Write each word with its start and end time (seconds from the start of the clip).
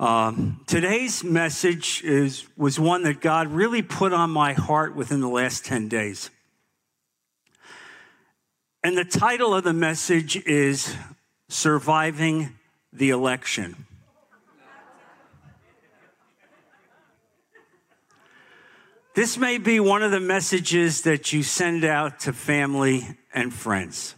Um, 0.00 0.62
today's 0.66 1.22
message 1.22 2.02
is, 2.04 2.46
was 2.56 2.80
one 2.80 3.02
that 3.02 3.20
God 3.20 3.48
really 3.48 3.82
put 3.82 4.14
on 4.14 4.30
my 4.30 4.54
heart 4.54 4.96
within 4.96 5.20
the 5.20 5.28
last 5.28 5.66
10 5.66 5.88
days. 5.88 6.30
And 8.82 8.96
the 8.96 9.04
title 9.04 9.54
of 9.54 9.62
the 9.62 9.74
message 9.74 10.36
is 10.46 10.96
Surviving 11.50 12.56
the 12.90 13.10
Election. 13.10 13.84
This 19.14 19.36
may 19.36 19.58
be 19.58 19.80
one 19.80 20.02
of 20.02 20.12
the 20.12 20.18
messages 20.18 21.02
that 21.02 21.34
you 21.34 21.42
send 21.42 21.84
out 21.84 22.20
to 22.20 22.32
family 22.32 23.06
and 23.34 23.52
friends. 23.52 24.14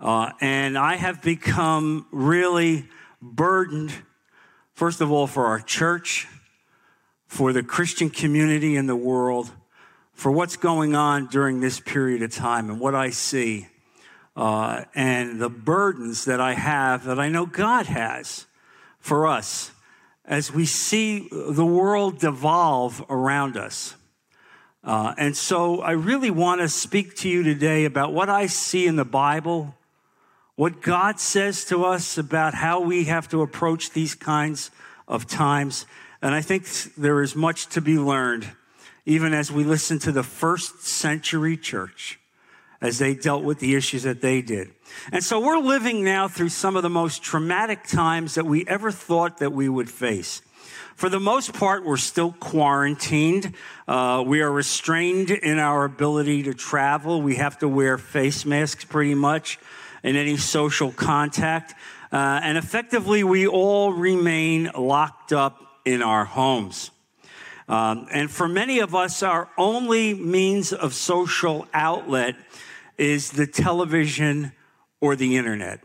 Uh, 0.00 0.32
and 0.40 0.76
I 0.76 0.96
have 0.96 1.22
become 1.22 2.06
really 2.10 2.88
burdened, 3.22 3.94
first 4.74 5.00
of 5.00 5.10
all, 5.10 5.26
for 5.26 5.46
our 5.46 5.60
church, 5.60 6.26
for 7.26 7.52
the 7.52 7.62
Christian 7.62 8.10
community 8.10 8.76
in 8.76 8.86
the 8.86 8.96
world, 8.96 9.50
for 10.12 10.30
what's 10.30 10.56
going 10.56 10.94
on 10.94 11.26
during 11.26 11.60
this 11.60 11.80
period 11.80 12.22
of 12.22 12.32
time 12.32 12.70
and 12.70 12.78
what 12.78 12.94
I 12.94 13.10
see, 13.10 13.68
uh, 14.36 14.84
and 14.94 15.40
the 15.40 15.48
burdens 15.48 16.24
that 16.26 16.40
I 16.40 16.54
have 16.54 17.04
that 17.04 17.18
I 17.18 17.28
know 17.28 17.46
God 17.46 17.86
has 17.86 18.46
for 18.98 19.26
us 19.26 19.70
as 20.24 20.52
we 20.52 20.64
see 20.64 21.28
the 21.30 21.66
world 21.66 22.18
devolve 22.18 23.04
around 23.08 23.56
us. 23.56 23.94
Uh, 24.82 25.14
and 25.16 25.36
so 25.36 25.80
I 25.80 25.92
really 25.92 26.30
want 26.30 26.60
to 26.60 26.68
speak 26.68 27.16
to 27.16 27.28
you 27.28 27.42
today 27.42 27.84
about 27.84 28.12
what 28.12 28.28
I 28.28 28.46
see 28.46 28.86
in 28.86 28.96
the 28.96 29.04
Bible, 29.04 29.74
what 30.56 30.82
God 30.82 31.18
says 31.18 31.64
to 31.66 31.84
us 31.84 32.16
about 32.16 32.54
how 32.54 32.80
we 32.80 33.04
have 33.04 33.28
to 33.28 33.42
approach 33.42 33.90
these 33.90 34.14
kinds 34.14 34.70
of 35.08 35.26
times. 35.26 35.86
And 36.22 36.34
I 36.34 36.40
think 36.40 36.66
there 36.96 37.22
is 37.22 37.34
much 37.34 37.66
to 37.68 37.80
be 37.80 37.98
learned, 37.98 38.48
even 39.04 39.34
as 39.34 39.50
we 39.50 39.64
listen 39.64 39.98
to 40.00 40.12
the 40.12 40.22
first 40.22 40.84
century 40.84 41.56
church 41.56 42.18
as 42.80 42.98
they 42.98 43.14
dealt 43.14 43.42
with 43.42 43.60
the 43.60 43.74
issues 43.74 44.02
that 44.02 44.20
they 44.20 44.42
did. 44.42 44.70
And 45.10 45.24
so 45.24 45.40
we're 45.40 45.58
living 45.58 46.04
now 46.04 46.28
through 46.28 46.50
some 46.50 46.76
of 46.76 46.82
the 46.82 46.90
most 46.90 47.22
traumatic 47.22 47.84
times 47.84 48.34
that 48.34 48.44
we 48.44 48.66
ever 48.66 48.90
thought 48.90 49.38
that 49.38 49.52
we 49.52 49.68
would 49.68 49.88
face. 49.88 50.42
For 50.94 51.08
the 51.08 51.18
most 51.18 51.54
part, 51.54 51.84
we're 51.84 51.96
still 51.96 52.32
quarantined. 52.32 53.54
Uh, 53.88 54.22
we 54.24 54.42
are 54.42 54.52
restrained 54.52 55.30
in 55.30 55.58
our 55.58 55.84
ability 55.84 56.44
to 56.44 56.54
travel. 56.54 57.20
We 57.20 57.36
have 57.36 57.58
to 57.60 57.68
wear 57.68 57.98
face 57.98 58.44
masks 58.44 58.84
pretty 58.84 59.14
much 59.14 59.58
in 60.04 60.14
any 60.14 60.36
social 60.36 60.92
contact. 60.92 61.74
Uh, 62.12 62.38
and 62.44 62.56
effectively, 62.56 63.24
we 63.24 63.48
all 63.48 63.92
remain 63.92 64.70
locked 64.78 65.32
up 65.32 65.80
in 65.84 66.00
our 66.00 66.24
homes. 66.24 66.92
Um, 67.66 68.06
and 68.12 68.30
for 68.30 68.46
many 68.46 68.78
of 68.78 68.94
us, 68.94 69.22
our 69.22 69.48
only 69.56 70.14
means 70.14 70.72
of 70.72 70.94
social 70.94 71.66
outlet 71.72 72.36
is 72.98 73.30
the 73.30 73.46
television 73.46 74.52
or 75.00 75.16
the 75.16 75.36
internet. 75.36 75.80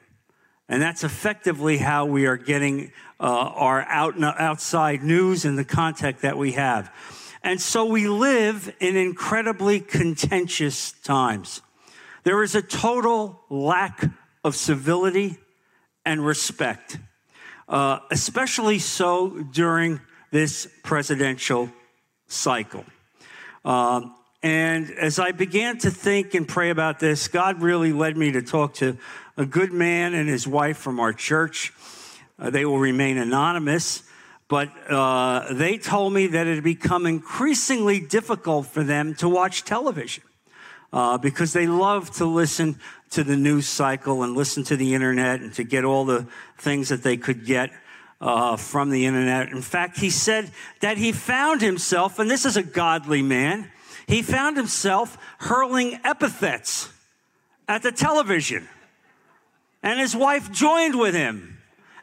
And 0.67 0.81
that's 0.81 1.03
effectively 1.03 1.77
how 1.77 2.05
we 2.05 2.27
are 2.27 2.37
getting 2.37 2.91
uh, 3.19 3.23
our 3.23 3.81
out, 3.83 4.21
outside 4.21 5.01
news 5.01 5.45
and 5.45 5.57
the 5.57 5.65
contact 5.65 6.21
that 6.21 6.37
we 6.37 6.51
have. 6.51 6.93
And 7.41 7.59
so 7.59 7.85
we 7.85 8.07
live 8.07 8.73
in 8.79 8.97
incredibly 8.97 9.79
contentious 9.79 10.91
times. 10.91 11.61
There 12.23 12.43
is 12.43 12.55
a 12.55 12.61
total 12.61 13.41
lack 13.49 14.03
of 14.43 14.55
civility 14.55 15.37
and 16.05 16.25
respect, 16.25 16.97
uh, 17.67 17.99
especially 18.11 18.79
so 18.79 19.29
during 19.51 20.01
this 20.31 20.67
presidential 20.83 21.69
cycle. 22.27 22.85
Um, 23.63 24.15
and 24.41 24.89
as 24.91 25.19
I 25.19 25.31
began 25.31 25.77
to 25.79 25.91
think 25.91 26.33
and 26.33 26.47
pray 26.47 26.69
about 26.69 26.99
this, 26.99 27.27
God 27.27 27.61
really 27.61 27.91
led 27.91 28.15
me 28.15 28.31
to 28.31 28.41
talk 28.41 28.75
to 28.75 28.97
a 29.37 29.45
good 29.45 29.73
man 29.73 30.13
and 30.13 30.29
his 30.29 30.47
wife 30.47 30.77
from 30.77 30.99
our 30.99 31.13
church. 31.13 31.73
Uh, 32.37 32.49
they 32.49 32.65
will 32.65 32.79
remain 32.79 33.17
anonymous, 33.17 34.03
but 34.47 34.69
uh, 34.89 35.53
they 35.53 35.77
told 35.77 36.13
me 36.13 36.27
that 36.27 36.47
it 36.47 36.55
had 36.55 36.63
become 36.63 37.05
increasingly 37.05 37.99
difficult 37.99 38.67
for 38.67 38.83
them 38.83 39.13
to 39.15 39.27
watch 39.27 39.63
television 39.63 40.23
uh, 40.91 41.17
because 41.17 41.53
they 41.53 41.67
love 41.67 42.11
to 42.11 42.25
listen 42.25 42.79
to 43.11 43.23
the 43.23 43.35
news 43.35 43.67
cycle 43.67 44.23
and 44.23 44.35
listen 44.35 44.63
to 44.65 44.75
the 44.75 44.93
internet 44.93 45.41
and 45.41 45.53
to 45.53 45.63
get 45.63 45.83
all 45.83 46.05
the 46.05 46.27
things 46.57 46.89
that 46.89 47.03
they 47.03 47.17
could 47.17 47.45
get. 47.45 47.71
Uh, 48.21 48.57
from 48.57 48.89
the 48.89 49.05
internet. 49.05 49.47
In 49.47 49.61
fact, 49.61 49.97
he 49.97 50.09
said 50.09 50.51
that 50.81 50.97
he 50.97 51.13
found 51.13 51.61
himself, 51.61 52.19
and 52.19 52.29
this 52.29 52.43
is 52.43 52.57
a 52.57 52.61
godly 52.61 53.21
man, 53.21 53.71
he 54.07 54.21
found 54.21 54.57
himself 54.57 55.17
hurling 55.37 55.97
epithets 56.03 56.89
at 57.69 57.81
the 57.81 57.93
television. 57.93 58.67
And 59.81 60.01
his 60.01 60.15
wife 60.15 60.51
joined 60.51 60.99
with 60.99 61.13
him. 61.13 61.58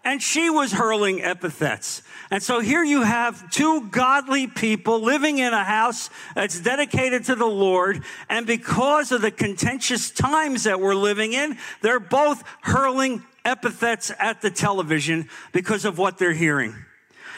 And 0.07 0.23
she 0.23 0.49
was 0.49 0.71
hurling 0.71 1.21
epithets. 1.21 2.01
And 2.31 2.41
so 2.41 2.61
here 2.61 2.85
you 2.85 3.03
have 3.03 3.51
two 3.51 3.89
godly 3.89 4.47
people 4.47 5.01
living 5.01 5.39
in 5.39 5.53
a 5.53 5.65
house 5.65 6.11
that's 6.37 6.61
dedicated 6.61 7.25
to 7.25 7.35
the 7.35 7.45
Lord. 7.45 8.05
And 8.29 8.47
because 8.47 9.11
of 9.11 9.21
the 9.21 9.33
contentious 9.33 10.13
times 10.13 10.63
that 10.63 10.81
we're 10.81 10.95
living 10.95 11.33
in, 11.33 11.59
they're 11.83 11.99
both 11.99 12.45
hurling 12.63 13.25
epithets 13.45 14.13
at 14.21 14.43
the 14.43 14.51
television 14.51 15.29
because 15.53 15.85
of 15.85 15.99
what 15.99 16.19
they're 16.19 16.33
hearing. 16.33 16.77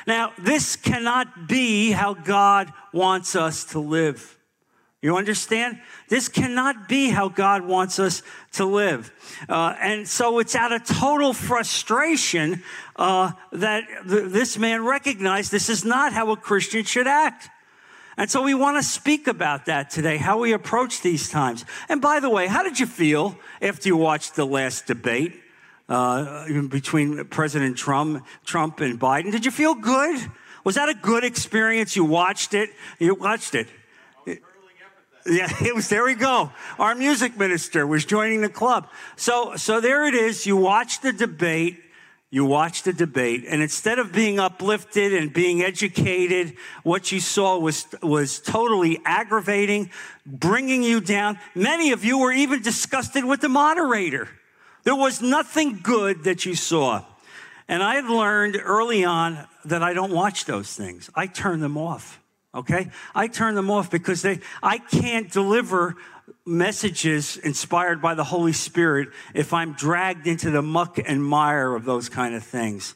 Now, 0.07 0.35
this 0.37 0.77
cannot 0.77 1.49
be 1.49 1.93
how 1.93 2.13
God 2.13 2.71
wants 2.93 3.35
us 3.35 3.65
to 3.73 3.79
live. 3.79 4.38
You 5.01 5.17
understand? 5.17 5.81
This 6.09 6.29
cannot 6.29 6.89
be 6.89 7.09
how 7.09 7.29
God 7.29 7.65
wants 7.65 8.01
us 8.01 8.23
to 8.53 8.65
live. 8.65 9.13
Uh, 9.49 9.77
and 9.81 10.09
so 10.09 10.41
it's 10.41 10.57
out 10.57 10.73
of 10.73 10.85
total 10.85 11.33
frustration 11.33 12.65
uh, 12.97 13.31
that 13.53 13.85
th- 14.09 14.33
this 14.33 14.59
man 14.59 14.85
recognized 14.85 15.53
this 15.53 15.69
is 15.69 15.85
not 15.85 16.13
how 16.13 16.33
a 16.33 16.37
Christian 16.37 16.83
should 16.85 17.07
act. 17.07 17.49
And 18.17 18.29
so 18.29 18.43
we 18.43 18.55
want 18.55 18.77
to 18.77 18.83
speak 18.83 19.29
about 19.29 19.67
that 19.67 19.91
today, 19.91 20.17
how 20.17 20.41
we 20.41 20.53
approach 20.53 21.03
these 21.03 21.31
times. 21.31 21.65
And 21.89 22.01
by 22.01 22.19
the 22.19 22.29
way, 22.29 22.49
how 22.49 22.65
did 22.65 22.81
you 22.81 22.87
feel 22.87 23.39
after 23.63 23.89
you 23.89 23.97
watched 23.97 24.35
the 24.35 24.45
last 24.45 24.87
debate 24.87 25.41
uh, 25.89 26.49
between 26.69 27.25
President 27.27 27.77
Trump, 27.77 28.27
Trump 28.45 28.81
and 28.81 28.99
Biden? 28.99 29.31
Did 29.31 29.45
you 29.45 29.53
feel 29.53 29.77
good? 29.77 30.29
Was 30.65 30.75
that 30.75 30.89
a 30.89 30.95
good 30.95 31.23
experience? 31.23 31.95
You 31.95 32.05
watched 32.05 32.53
it? 32.53 32.71
You 32.99 33.15
watched 33.15 33.55
it. 33.55 33.69
Yeah, 35.29 35.49
it 35.61 35.75
was, 35.75 35.89
there 35.89 36.05
we 36.05 36.15
go. 36.15 36.53
Our 36.79 36.95
music 36.95 37.37
minister 37.37 37.87
was 37.87 38.05
joining 38.05 38.41
the 38.41 38.49
club. 38.49 38.89
So, 39.17 39.57
so 39.57 39.81
there 39.81 40.07
it 40.07 40.15
is. 40.15 40.47
You 40.47 40.57
watch 40.57 41.01
the 41.01 41.13
debate. 41.13 41.83
You 42.31 42.45
watch 42.45 42.83
the 42.83 42.93
debate, 42.93 43.47
and 43.49 43.63
instead 43.63 43.99
of 43.99 44.13
being 44.13 44.39
uplifted 44.39 45.15
and 45.15 45.33
being 45.33 45.63
educated, 45.63 46.59
what 46.83 47.11
you 47.11 47.21
saw 47.21 47.59
was, 47.59 47.87
was 48.03 48.39
totally 48.39 49.01
aggravating, 49.07 49.91
bringing 50.27 50.83
you 50.83 51.01
down. 51.01 51.39
Many 51.55 51.93
of 51.93 52.05
you 52.05 52.19
were 52.19 52.33
even 52.33 52.61
disgusted 52.61 53.25
with 53.25 53.41
the 53.41 53.49
moderator. 53.49 54.29
There 54.85 54.95
was 54.95 55.23
nothing 55.23 55.81
good 55.83 56.25
that 56.25 56.45
you 56.45 56.55
saw. 56.55 57.03
And 57.67 57.83
I 57.83 57.95
had 57.95 58.05
learned 58.05 58.61
early 58.63 59.07
on 59.07 59.47
that 59.65 59.83
I 59.83 59.95
don't 59.95 60.13
watch 60.13 60.45
those 60.45 60.75
things. 60.75 61.09
I 61.15 61.29
turn 61.29 61.61
them 61.61 61.79
off. 61.79 62.21
Okay? 62.59 62.91
I 63.15 63.29
turn 63.29 63.55
them 63.55 63.71
off 63.71 63.91
because 63.91 64.23
they, 64.23 64.41
I 64.63 64.79
can't 64.79 65.31
deliver 65.31 65.97
messages 66.45 67.37
inspired 67.37 68.03
by 68.03 68.15
the 68.15 68.25
Holy 68.25 68.53
Spirit 68.53 69.11
if 69.35 69.53
I'm 69.53 69.75
dragged 69.75 70.27
into 70.27 70.51
the 70.51 70.63
muck 70.63 70.99
and 70.99 71.25
mire 71.25 71.75
of 71.75 71.85
those 71.85 72.09
kind 72.09 72.35
of 72.35 72.43
things. 72.43 72.95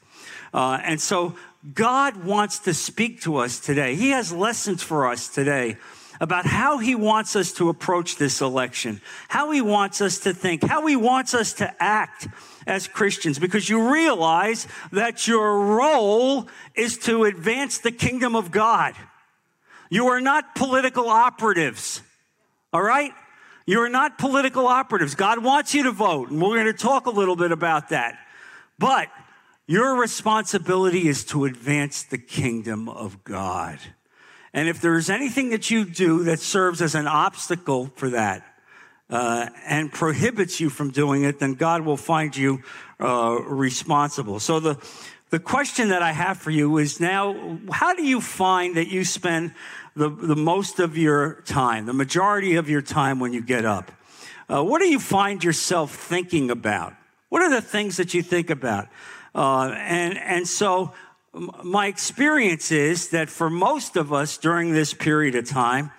Uh, 0.53 0.79
and 0.83 1.01
so 1.01 1.35
God 1.75 2.25
wants 2.25 2.61
to 2.61 2.75
speak 2.75 3.23
to 3.23 3.37
us 3.37 3.61
today. 3.61 3.95
He 3.95 4.11
has 4.11 4.33
lessons 4.33 4.83
for 4.83 5.07
us 5.07 5.29
today 5.29 5.77
about 6.21 6.47
how 6.47 6.79
he 6.79 6.95
wants 6.95 7.35
us 7.37 7.53
to 7.53 7.69
approach 7.69 8.17
this 8.17 8.41
election, 8.41 9.01
how 9.29 9.51
he 9.51 9.61
wants 9.61 10.01
us 10.01 10.19
to 10.21 10.33
think, 10.33 10.63
how 10.63 10.87
he 10.87 10.97
wants 10.97 11.35
us 11.35 11.53
to 11.55 11.83
act 11.83 12.29
as 12.67 12.87
Christians, 12.87 13.39
because 13.39 13.69
you 13.69 13.93
realize 13.93 14.69
that 14.93 15.27
your 15.27 15.59
role 15.77 16.49
is 16.75 16.97
to 16.99 17.25
advance 17.25 17.79
the 17.79 17.91
kingdom 17.91 18.37
of 18.37 18.51
God. 18.51 18.95
You 19.93 20.07
are 20.07 20.23
not 20.23 20.55
political 20.55 21.11
operatives. 21.11 22.01
All 22.73 22.83
right? 22.83 23.13
You 23.67 23.83
are 23.83 23.91
not 23.91 24.17
political 24.17 24.67
operatives. 24.67 25.15
God 25.15 25.45
wants 25.45 25.75
you 25.75 25.83
to 25.83 25.93
vote, 25.93 26.31
and 26.31 26.41
we're 26.41 26.55
going 26.55 26.65
to 26.65 26.73
talk 26.73 27.05
a 27.05 27.11
little 27.11 27.37
bit 27.37 27.53
about 27.53 27.91
that. 27.91 28.19
But 28.79 29.09
your 29.67 30.01
responsibility 30.01 31.09
is 31.09 31.27
to 31.27 31.45
advance 31.45 32.05
the 32.05 32.17
kingdom 32.17 32.89
of 32.89 33.23
God. 33.23 33.81
And 34.55 34.67
if 34.67 34.81
there's 34.81 35.11
anything 35.11 35.51
that 35.51 35.71
you 35.71 35.85
do 35.85 36.25
that 36.25 36.41
serves 36.41 36.81
as 36.81 36.95
an 36.95 37.07
obstacle 37.07 37.93
for 37.95 38.09
that 38.09 38.47
uh, 39.11 39.51
and 39.67 39.93
prohibits 39.93 40.59
you 40.59 40.71
from 40.71 40.91
doing 40.91 41.25
it, 41.25 41.39
then 41.39 41.53
God 41.53 41.83
will 41.83 41.99
find 41.99 42.35
you 42.35 42.63
uh, 42.99 43.39
responsible. 43.45 44.41
So 44.41 44.59
the 44.59 44.79
the 45.33 45.41
question 45.41 45.89
that 45.89 46.03
I 46.03 46.13
have 46.13 46.37
for 46.37 46.51
you 46.51 46.77
is 46.77 47.01
now, 47.01 47.59
how 47.71 47.95
do 47.95 48.05
you 48.05 48.21
find 48.21 48.77
that 48.77 48.89
you 48.89 49.03
spend 49.03 49.55
the, 49.95 50.09
the 50.09 50.37
most 50.37 50.79
of 50.79 50.97
your 50.97 51.43
time, 51.43 51.87
the 51.87 51.93
majority 51.93 52.57
of 52.57 52.69
your 52.69 52.83
time 52.83 53.21
when 53.21 53.33
you 53.33 53.43
get 53.43 53.65
up? 53.65 53.93
Uh, 54.49 54.63
what 54.63 54.81
do 54.81 54.89
you 54.89 54.99
find 54.99 55.43
yourself 55.43 55.95
thinking 55.95 56.51
about? 56.51 56.95
What 57.29 57.43
are 57.43 57.51
the 57.51 57.63
things 57.63 57.97
that 57.97 58.15
you 58.15 58.23
think 58.23 58.51
about? 58.51 58.89
Uh, 59.35 59.75
and, 59.77 60.19
and 60.19 60.47
so, 60.47 60.93
my 61.63 61.87
experience 61.87 62.71
is 62.71 63.09
that 63.09 63.31
for 63.31 63.49
most 63.49 63.97
of 63.97 64.13
us 64.13 64.37
during 64.37 64.73
this 64.73 64.93
period 64.93 65.35
of 65.35 65.49
time, 65.49 65.91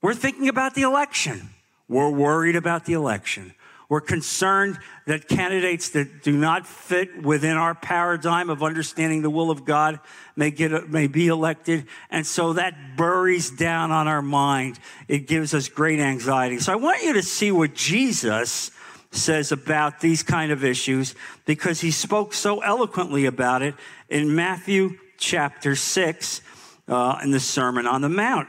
we're 0.00 0.14
thinking 0.14 0.48
about 0.48 0.74
the 0.74 0.82
election. 0.82 1.50
We're 1.88 2.10
worried 2.10 2.56
about 2.56 2.86
the 2.86 2.94
election. 2.94 3.54
We're 3.88 4.00
concerned 4.00 4.78
that 5.06 5.28
candidates 5.28 5.90
that 5.90 6.24
do 6.24 6.36
not 6.36 6.66
fit 6.66 7.22
within 7.22 7.56
our 7.56 7.74
paradigm 7.74 8.50
of 8.50 8.62
understanding 8.62 9.22
the 9.22 9.30
will 9.30 9.50
of 9.50 9.64
God 9.64 10.00
may 10.34 10.50
get 10.50 10.90
may 10.90 11.06
be 11.06 11.28
elected, 11.28 11.86
and 12.10 12.26
so 12.26 12.54
that 12.54 12.96
buries 12.96 13.50
down 13.50 13.92
on 13.92 14.08
our 14.08 14.22
mind. 14.22 14.80
It 15.06 15.28
gives 15.28 15.54
us 15.54 15.68
great 15.68 16.00
anxiety. 16.00 16.58
So 16.58 16.72
I 16.72 16.76
want 16.76 17.02
you 17.02 17.12
to 17.12 17.22
see 17.22 17.52
what 17.52 17.74
Jesus 17.74 18.72
says 19.12 19.52
about 19.52 20.00
these 20.00 20.22
kind 20.22 20.50
of 20.50 20.64
issues 20.64 21.14
because 21.44 21.80
he 21.80 21.90
spoke 21.90 22.34
so 22.34 22.60
eloquently 22.60 23.24
about 23.26 23.62
it 23.62 23.74
in 24.08 24.34
Matthew 24.34 24.98
chapter 25.16 25.76
six 25.76 26.40
uh, 26.88 27.18
in 27.22 27.30
the 27.30 27.40
Sermon 27.40 27.86
on 27.86 28.00
the 28.00 28.08
Mount. 28.08 28.48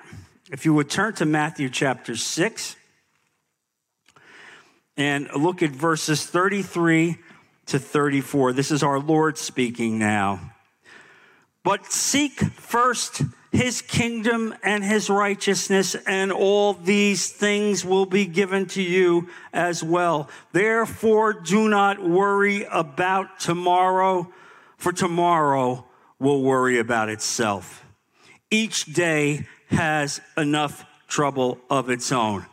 If 0.51 0.65
you 0.65 0.73
would 0.73 0.89
turn 0.89 1.13
to 1.15 1.25
Matthew 1.25 1.69
chapter 1.69 2.15
six 2.15 2.76
and 4.97 5.29
look 5.35 5.61
at 5.61 5.69
verses 5.69 6.25
33 6.25 7.17
to 7.67 7.79
34. 7.79 8.53
This 8.53 8.71
is 8.71 8.83
our 8.83 8.99
Lord 8.99 9.37
speaking 9.37 9.99
now. 9.99 10.53
But 11.63 11.91
seek 11.91 12.39
first 12.39 13.21
his 13.51 13.81
kingdom 13.81 14.53
and 14.63 14.83
his 14.83 15.09
righteousness, 15.09 15.95
and 16.05 16.31
all 16.31 16.73
these 16.73 17.29
things 17.29 17.85
will 17.85 18.05
be 18.05 18.25
given 18.25 18.65
to 18.67 18.81
you 18.81 19.29
as 19.53 19.83
well. 19.83 20.29
Therefore, 20.51 21.33
do 21.33 21.69
not 21.69 22.01
worry 22.01 22.65
about 22.65 23.39
tomorrow, 23.39 24.31
for 24.77 24.91
tomorrow 24.91 25.85
will 26.19 26.41
worry 26.41 26.79
about 26.79 27.09
itself. 27.09 27.85
Each 28.49 28.85
day 28.85 29.45
has 29.69 30.21
enough 30.37 30.85
trouble 31.07 31.59
of 31.69 31.89
its 31.89 32.11
own. 32.11 32.45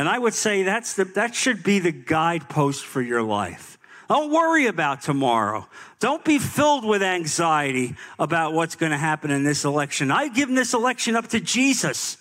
And 0.00 0.08
I 0.08 0.18
would 0.18 0.32
say 0.32 0.62
that's 0.62 0.94
the, 0.94 1.04
that 1.04 1.34
should 1.34 1.62
be 1.62 1.78
the 1.78 1.92
guidepost 1.92 2.86
for 2.86 3.02
your 3.02 3.22
life. 3.22 3.78
Don't 4.08 4.32
worry 4.32 4.66
about 4.66 5.02
tomorrow. 5.02 5.68
Don't 5.98 6.24
be 6.24 6.38
filled 6.38 6.86
with 6.86 7.02
anxiety 7.02 7.94
about 8.18 8.54
what's 8.54 8.76
going 8.76 8.92
to 8.92 8.98
happen 8.98 9.30
in 9.30 9.44
this 9.44 9.66
election. 9.66 10.10
I've 10.10 10.34
given 10.34 10.54
this 10.54 10.72
election 10.72 11.16
up 11.16 11.28
to 11.28 11.38
Jesus. 11.38 12.16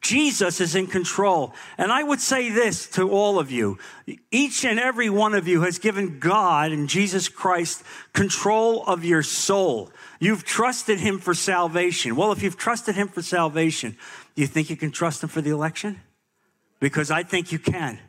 Jesus 0.00 0.60
is 0.60 0.74
in 0.74 0.88
control. 0.88 1.54
And 1.78 1.92
I 1.92 2.02
would 2.02 2.20
say 2.20 2.50
this 2.50 2.88
to 2.90 3.08
all 3.08 3.38
of 3.38 3.52
you. 3.52 3.78
Each 4.32 4.64
and 4.64 4.80
every 4.80 5.08
one 5.08 5.34
of 5.34 5.46
you 5.46 5.60
has 5.62 5.78
given 5.78 6.18
God 6.18 6.72
and 6.72 6.88
Jesus 6.88 7.28
Christ 7.28 7.84
control 8.12 8.84
of 8.84 9.04
your 9.04 9.22
soul. 9.22 9.92
You've 10.18 10.42
trusted 10.42 10.98
him 10.98 11.20
for 11.20 11.34
salvation. 11.34 12.16
Well, 12.16 12.32
if 12.32 12.42
you've 12.42 12.56
trusted 12.56 12.96
him 12.96 13.06
for 13.06 13.22
salvation, 13.22 13.96
do 14.34 14.42
you 14.42 14.48
think 14.48 14.70
you 14.70 14.76
can 14.76 14.90
trust 14.90 15.22
him 15.22 15.28
for 15.28 15.40
the 15.40 15.50
election? 15.50 16.00
Because 16.82 17.12
I 17.12 17.22
think 17.22 17.52
you 17.52 17.60
can. 17.60 17.90
Amen. 17.90 18.00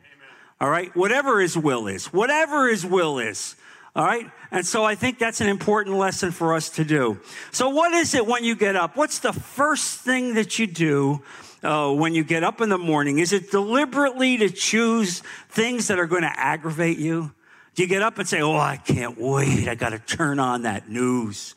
All 0.60 0.68
right? 0.68 0.94
Whatever 0.96 1.40
his 1.40 1.56
will 1.56 1.86
is, 1.86 2.06
whatever 2.12 2.68
his 2.68 2.84
will 2.84 3.20
is. 3.20 3.54
All 3.94 4.04
right? 4.04 4.28
And 4.50 4.66
so 4.66 4.84
I 4.84 4.96
think 4.96 5.20
that's 5.20 5.40
an 5.40 5.46
important 5.48 5.96
lesson 5.96 6.32
for 6.32 6.54
us 6.54 6.70
to 6.70 6.84
do. 6.84 7.20
So, 7.52 7.68
what 7.68 7.92
is 7.92 8.14
it 8.14 8.26
when 8.26 8.42
you 8.42 8.56
get 8.56 8.74
up? 8.74 8.96
What's 8.96 9.20
the 9.20 9.32
first 9.32 10.00
thing 10.00 10.34
that 10.34 10.58
you 10.58 10.66
do 10.66 11.22
uh, 11.62 11.92
when 11.92 12.14
you 12.14 12.24
get 12.24 12.42
up 12.42 12.60
in 12.60 12.68
the 12.68 12.76
morning? 12.76 13.20
Is 13.20 13.32
it 13.32 13.52
deliberately 13.52 14.38
to 14.38 14.50
choose 14.50 15.22
things 15.48 15.86
that 15.86 16.00
are 16.00 16.08
going 16.08 16.22
to 16.22 16.32
aggravate 16.34 16.98
you? 16.98 17.32
Do 17.76 17.82
you 17.84 17.88
get 17.88 18.02
up 18.02 18.18
and 18.18 18.28
say, 18.28 18.42
Oh, 18.42 18.56
I 18.56 18.76
can't 18.76 19.16
wait. 19.16 19.68
I 19.68 19.76
got 19.76 19.90
to 19.90 20.00
turn 20.00 20.40
on 20.40 20.62
that 20.62 20.88
news? 20.88 21.54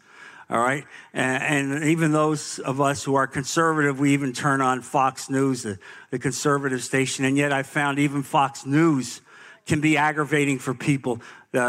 All 0.49 0.59
right? 0.59 0.85
And, 1.13 1.73
and, 1.73 1.83
even 1.85 2.11
those 2.11 2.59
of 2.59 2.79
us 2.79 3.03
who 3.03 3.15
are 3.15 3.27
conservative, 3.27 3.99
we 3.99 4.13
even 4.13 4.31
turn 4.31 4.61
on 4.61 4.81
Fox 4.81 5.29
News, 5.29 5.63
the, 5.63 5.77
the 6.09 6.19
conservative 6.19 6.83
station, 6.83 7.25
and 7.25 7.35
yet 7.35 7.51
I 7.51 7.63
found 7.63 7.99
even 7.99 8.23
Fox 8.23 8.65
News 8.65 9.21
can 9.65 9.81
be 9.81 9.97
aggravating 9.97 10.57
for 10.57 10.73
people 10.73 11.21
uh, 11.53 11.59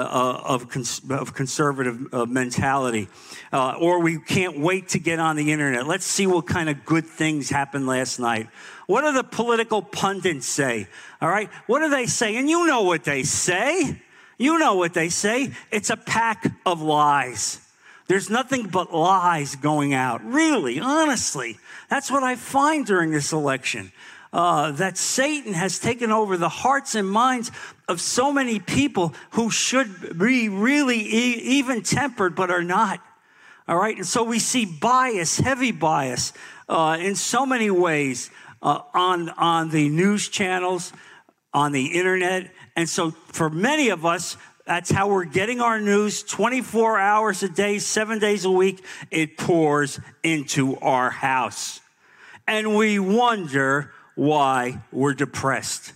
of, 0.44 0.69
cons- 0.69 1.00
of 1.10 1.34
conservative 1.34 2.06
uh, 2.12 2.26
mentality. 2.26 3.08
Uh, 3.52 3.75
or 3.80 4.00
we 4.00 4.20
can't 4.20 4.58
wait 4.58 4.88
to 4.90 4.98
get 4.98 5.19
on 5.19 5.36
the 5.36 5.52
internet. 5.52 5.86
Let's 5.86 6.04
see 6.04 6.26
what 6.26 6.46
kind 6.46 6.69
of 6.69 6.84
good 6.84 7.06
things 7.06 7.50
happened 7.50 7.86
last 7.86 8.19
night. 8.19 8.48
What 8.86 9.02
do 9.02 9.12
the 9.12 9.25
political 9.25 9.82
pundits 9.82 10.46
say? 10.46 10.88
All 11.20 11.28
right? 11.28 11.50
What 11.66 11.80
do 11.80 11.90
they 11.90 12.06
say? 12.06 12.36
And 12.36 12.48
you 12.48 12.66
know 12.66 12.82
what 12.82 13.04
they 13.04 13.25
say. 13.25 14.00
You 14.36 14.58
know 14.58 14.75
what 14.76 14.94
they 14.94 15.08
say. 15.08 15.52
It's 15.72 15.90
a 15.90 15.96
pack 15.96 16.46
of 16.64 16.80
lies. 16.80 17.60
There's 18.08 18.31
nothing 18.31 18.69
but 18.69 18.93
lies 18.93 19.55
going 19.55 19.94
out. 19.94 20.25
Really, 20.25 20.81
honestly. 20.81 21.58
That's 21.88 22.10
what 22.10 22.22
I 22.22 22.37
find 22.37 22.84
during 22.84 23.10
this 23.10 23.32
election. 23.32 23.93
Uh, 24.31 24.72
that 24.72 24.99
Satan 24.99 25.55
has 25.55 25.78
taken 25.78 26.10
over 26.10 26.37
the 26.37 26.50
hearts 26.50 26.94
and 26.94 27.08
minds 27.08 27.50
of 27.87 27.99
so 27.99 28.31
many 28.31 28.58
people 28.58 29.14
who 29.31 29.50
should 29.50 30.19
be 30.19 30.50
really 30.50 30.99
e- 30.99 31.40
even 31.58 31.82
tempered, 31.82 32.34
but 32.34 32.50
are 32.50 32.62
not. 32.62 33.00
All 33.66 33.76
right. 33.76 33.96
And 33.96 34.06
so 34.06 34.25
we 34.25 34.38
see 34.38 34.66
bias, 34.66 35.38
heavy 35.38 35.72
bias, 35.72 36.34
uh, 36.69 36.99
in 37.00 37.14
so 37.14 37.46
many 37.46 37.70
ways 37.70 38.31
uh, 38.62 38.81
on, 38.93 39.31
on 39.31 39.70
the 39.70 39.88
news 39.88 40.28
channels, 40.28 40.93
on 41.54 41.72
the 41.72 41.99
internet. 41.99 42.50
And 42.76 42.88
so 42.88 43.11
for 43.11 43.49
many 43.49 43.88
of 43.88 44.04
us, 44.04 44.37
that's 44.68 44.90
how 44.90 45.08
we're 45.08 45.24
getting 45.24 45.62
our 45.62 45.80
news 45.80 46.22
24 46.22 46.98
hours 46.98 47.42
a 47.42 47.48
day, 47.48 47.78
seven 47.78 48.18
days 48.18 48.44
a 48.44 48.50
week. 48.50 48.84
It 49.10 49.38
pours 49.38 49.98
into 50.22 50.76
our 50.80 51.08
house. 51.08 51.80
And 52.46 52.76
we 52.76 52.98
wonder 52.98 53.92
why 54.14 54.82
we're 54.92 55.14
depressed. 55.14 55.94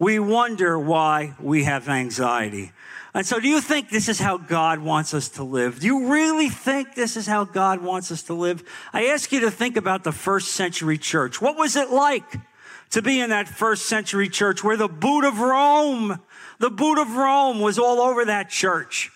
We 0.00 0.18
wonder 0.18 0.76
why 0.76 1.36
we 1.40 1.62
have 1.62 1.88
anxiety. 1.88 2.72
And 3.14 3.24
so, 3.24 3.38
do 3.38 3.46
you 3.46 3.60
think 3.60 3.88
this 3.88 4.08
is 4.08 4.18
how 4.18 4.36
God 4.36 4.80
wants 4.80 5.14
us 5.14 5.28
to 5.30 5.44
live? 5.44 5.78
Do 5.78 5.86
you 5.86 6.08
really 6.08 6.48
think 6.48 6.96
this 6.96 7.16
is 7.16 7.28
how 7.28 7.44
God 7.44 7.82
wants 7.82 8.10
us 8.10 8.24
to 8.24 8.34
live? 8.34 8.64
I 8.92 9.06
ask 9.06 9.30
you 9.30 9.38
to 9.42 9.50
think 9.50 9.76
about 9.76 10.02
the 10.02 10.10
first 10.10 10.54
century 10.54 10.98
church. 10.98 11.40
What 11.40 11.56
was 11.56 11.76
it 11.76 11.90
like 11.90 12.40
to 12.90 13.00
be 13.00 13.20
in 13.20 13.30
that 13.30 13.46
first 13.46 13.86
century 13.86 14.28
church 14.28 14.64
where 14.64 14.76
the 14.76 14.88
boot 14.88 15.24
of 15.24 15.38
Rome 15.38 16.20
the 16.62 16.70
boot 16.70 16.98
of 16.98 17.16
Rome 17.16 17.58
was 17.58 17.76
all 17.76 18.00
over 18.00 18.24
that 18.26 18.48
church. 18.48 19.10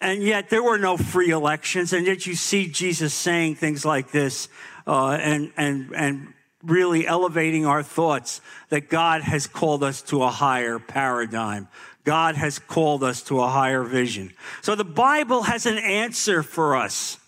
And 0.00 0.22
yet 0.22 0.48
there 0.48 0.62
were 0.62 0.78
no 0.78 0.96
free 0.96 1.30
elections. 1.30 1.92
And 1.92 2.06
yet 2.06 2.24
you 2.24 2.36
see 2.36 2.68
Jesus 2.68 3.12
saying 3.12 3.56
things 3.56 3.84
like 3.84 4.12
this 4.12 4.48
uh, 4.86 5.18
and, 5.20 5.52
and, 5.56 5.90
and 5.92 6.32
really 6.62 7.04
elevating 7.04 7.66
our 7.66 7.82
thoughts 7.82 8.40
that 8.68 8.88
God 8.88 9.22
has 9.22 9.48
called 9.48 9.82
us 9.82 10.02
to 10.02 10.22
a 10.22 10.30
higher 10.30 10.78
paradigm. 10.78 11.66
God 12.04 12.36
has 12.36 12.60
called 12.60 13.02
us 13.02 13.22
to 13.24 13.42
a 13.42 13.48
higher 13.48 13.82
vision. 13.82 14.32
So 14.62 14.76
the 14.76 14.84
Bible 14.84 15.42
has 15.42 15.66
an 15.66 15.78
answer 15.78 16.44
for 16.44 16.76
us. 16.76 17.18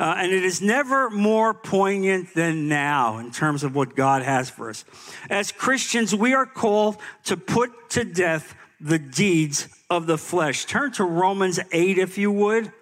Uh, 0.00 0.16
and 0.18 0.32
it 0.32 0.42
is 0.42 0.60
never 0.60 1.10
more 1.10 1.54
poignant 1.54 2.34
than 2.34 2.66
now 2.66 3.18
in 3.18 3.30
terms 3.30 3.62
of 3.62 3.76
what 3.76 3.94
God 3.94 4.22
has 4.22 4.50
for 4.50 4.68
us. 4.68 4.84
As 5.30 5.52
Christians, 5.52 6.12
we 6.12 6.34
are 6.34 6.44
called 6.44 6.96
to 7.26 7.36
put 7.36 7.90
to 7.90 8.04
death 8.04 8.56
the 8.80 8.98
deeds 8.98 9.68
of 9.88 10.06
the 10.06 10.18
flesh. 10.18 10.64
Turn 10.66 10.92
to 10.92 11.04
Romans 11.04 11.58
8, 11.72 11.98
if 11.98 12.18
you 12.18 12.30
would, 12.30 12.72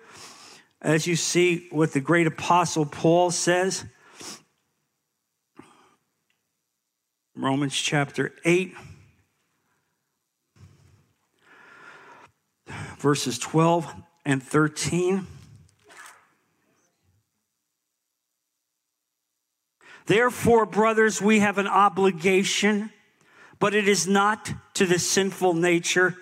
as 0.81 1.07
you 1.07 1.17
see 1.17 1.69
what 1.71 1.93
the 1.93 2.01
great 2.01 2.27
apostle 2.27 2.87
Paul 2.87 3.31
says. 3.31 3.85
Romans 7.37 7.75
chapter 7.75 8.33
8, 8.45 8.75
verses 12.99 13.39
12 13.39 13.93
and 14.25 14.43
13. 14.43 15.27
Therefore, 20.07 20.67
brothers, 20.67 21.21
we 21.21 21.41
have 21.41 21.59
an 21.59 21.67
obligation 21.67 22.91
but 23.65 23.75
it 23.75 23.89
is 23.89 24.07
not 24.07 24.53
to 24.75 24.85
the 24.85 24.99
sinful 24.99 25.55
nature 25.55 26.15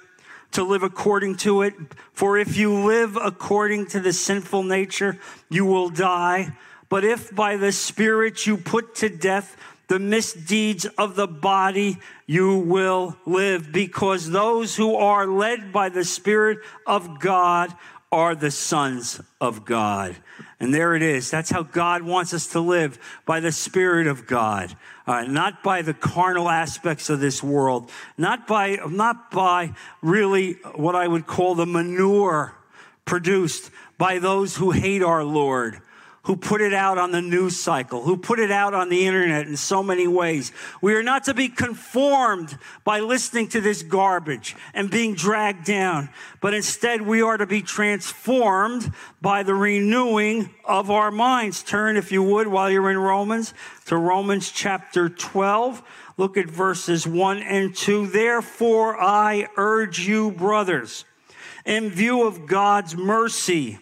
to 0.53 0.63
live 0.63 0.85
according 0.85 1.35
to 1.35 1.63
it. 1.63 1.75
For 2.13 2.39
if 2.39 2.57
you 2.57 2.73
live 2.85 3.19
according 3.21 3.87
to 3.87 3.99
the 3.99 4.13
sinful 4.13 4.63
nature, 4.63 5.19
you 5.51 5.65
will 5.65 5.89
die. 5.89 6.57
But 6.89 7.03
if 7.03 7.35
by 7.35 7.57
the 7.57 7.73
Spirit 7.73 8.47
you 8.47 8.57
put 8.57 8.95
to 8.95 9.09
death 9.09 9.57
the 9.89 9.99
misdeeds 9.99 10.85
of 10.85 11.17
the 11.17 11.27
body, 11.27 11.99
you 12.27 12.59
will 12.59 13.17
live. 13.27 13.73
Because 13.73 14.31
those 14.31 14.77
who 14.77 14.95
are 14.95 15.27
led 15.27 15.73
by 15.73 15.89
the 15.89 16.05
Spirit 16.05 16.59
of 16.87 17.19
God 17.19 17.75
are 18.13 18.37
the 18.37 18.53
sons 18.53 19.21
of 19.41 19.65
God. 19.65 20.15
And 20.61 20.73
there 20.73 20.95
it 20.95 21.03
is. 21.03 21.29
That's 21.29 21.51
how 21.51 21.65
God 21.65 22.03
wants 22.03 22.33
us 22.33 22.47
to 22.53 22.61
live 22.61 23.01
by 23.27 23.41
the 23.41 23.51
Spirit 23.51 24.07
of 24.07 24.29
God, 24.29 24.77
uh, 25.07 25.23
not 25.23 25.63
by 25.63 25.83
the 25.83 25.95
carnal 25.95 26.49
aspects 26.49 27.11
of 27.11 27.21
this 27.21 27.43
world, 27.43 27.91
not 28.17 28.47
by, 28.47 28.79
not 28.89 29.31
by 29.31 29.75
really 30.01 30.55
what 30.75 30.95
I 30.95 31.09
would 31.09 31.27
call 31.27 31.55
the 31.55 31.67
manure 31.67 32.55
produced 33.05 33.71
by 33.99 34.19
those 34.19 34.57
who 34.57 34.71
hate 34.71 35.03
our 35.03 35.25
Lord 35.25 35.81
who 36.25 36.37
put 36.37 36.61
it 36.61 36.73
out 36.73 36.99
on 36.99 37.11
the 37.11 37.21
news 37.21 37.59
cycle, 37.59 38.03
who 38.03 38.17
put 38.17 38.39
it 38.39 38.53
out 38.53 38.75
on 38.75 38.89
the 38.89 39.07
internet 39.07 39.47
in 39.49 39.57
so 39.57 39.83
many 39.83 40.07
ways. 40.07 40.53
We 40.81 40.95
are 40.95 41.03
not 41.03 41.25
to 41.25 41.35
be 41.35 41.49
conformed 41.49 42.57
by 42.85 43.01
listening 43.01 43.49
to 43.49 43.61
this 43.61 43.83
garbage 43.83 44.55
and 44.73 44.89
being 44.89 45.15
dragged 45.15 45.65
down, 45.65 46.11
but 46.41 46.55
instead 46.55 47.03
we 47.03 47.23
are 47.23 47.37
to 47.37 47.47
be 47.47 47.61
transformed 47.61 48.93
by 49.21 49.43
the 49.43 49.55
renewing 49.55 50.51
of 50.65 50.93
our 50.93 51.11
minds. 51.11 51.65
Turn, 51.65 51.97
if 51.97 52.13
you 52.13 52.23
would, 52.23 52.47
while 52.47 52.71
you're 52.71 52.91
in 52.91 52.99
Romans, 52.99 53.53
to 53.87 53.97
Romans 53.97 54.53
chapter 54.53 55.09
12. 55.09 55.83
Look 56.17 56.37
at 56.37 56.47
verses 56.47 57.05
1 57.05 57.39
and 57.39 57.75
2. 57.75 58.07
Therefore, 58.07 59.01
I 59.01 59.49
urge 59.57 60.07
you, 60.07 60.31
brothers, 60.31 61.05
in 61.65 61.91
view 61.91 62.27
of 62.29 62.47
God's 62.47 62.97
mercy, 62.97 63.81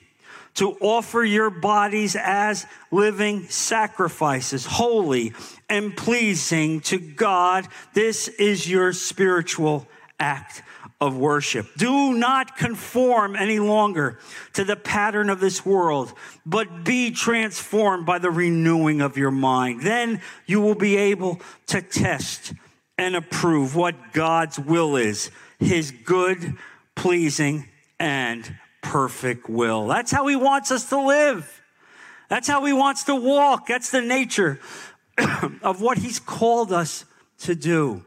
to 0.54 0.72
offer 0.80 1.24
your 1.24 1.50
bodies 1.50 2.16
as 2.16 2.66
living 2.90 3.44
sacrifices, 3.48 4.66
holy 4.66 5.32
and 5.68 5.96
pleasing 5.96 6.80
to 6.80 6.98
God. 6.98 7.66
This 7.94 8.28
is 8.28 8.68
your 8.68 8.92
spiritual 8.92 9.86
act 10.18 10.62
of 11.00 11.16
worship. 11.16 11.66
Do 11.76 12.12
not 12.12 12.56
conform 12.56 13.34
any 13.34 13.58
longer 13.58 14.18
to 14.52 14.64
the 14.64 14.76
pattern 14.76 15.30
of 15.30 15.40
this 15.40 15.64
world, 15.64 16.12
but 16.44 16.84
be 16.84 17.10
transformed 17.10 18.04
by 18.04 18.18
the 18.18 18.30
renewing 18.30 19.00
of 19.00 19.16
your 19.16 19.30
mind. 19.30 19.80
Then 19.82 20.20
you 20.46 20.60
will 20.60 20.74
be 20.74 20.96
able 20.96 21.40
to 21.68 21.80
test 21.80 22.52
and 22.98 23.16
approve 23.16 23.74
what 23.74 24.12
God's 24.12 24.58
will 24.58 24.96
is, 24.96 25.30
his 25.58 25.90
good, 25.90 26.54
pleasing, 26.94 27.66
and 27.98 28.54
perfect 28.90 29.48
will. 29.48 29.86
That's 29.86 30.10
how 30.10 30.26
he 30.26 30.34
wants 30.34 30.72
us 30.72 30.88
to 30.88 31.00
live. 31.00 31.62
That's 32.28 32.48
how 32.48 32.64
he 32.64 32.72
wants 32.72 33.04
to 33.04 33.14
walk. 33.14 33.68
That's 33.68 33.92
the 33.92 34.00
nature 34.00 34.58
of 35.62 35.80
what 35.80 35.98
he's 35.98 36.18
called 36.18 36.72
us 36.72 37.04
to 37.42 37.54
do. 37.54 38.04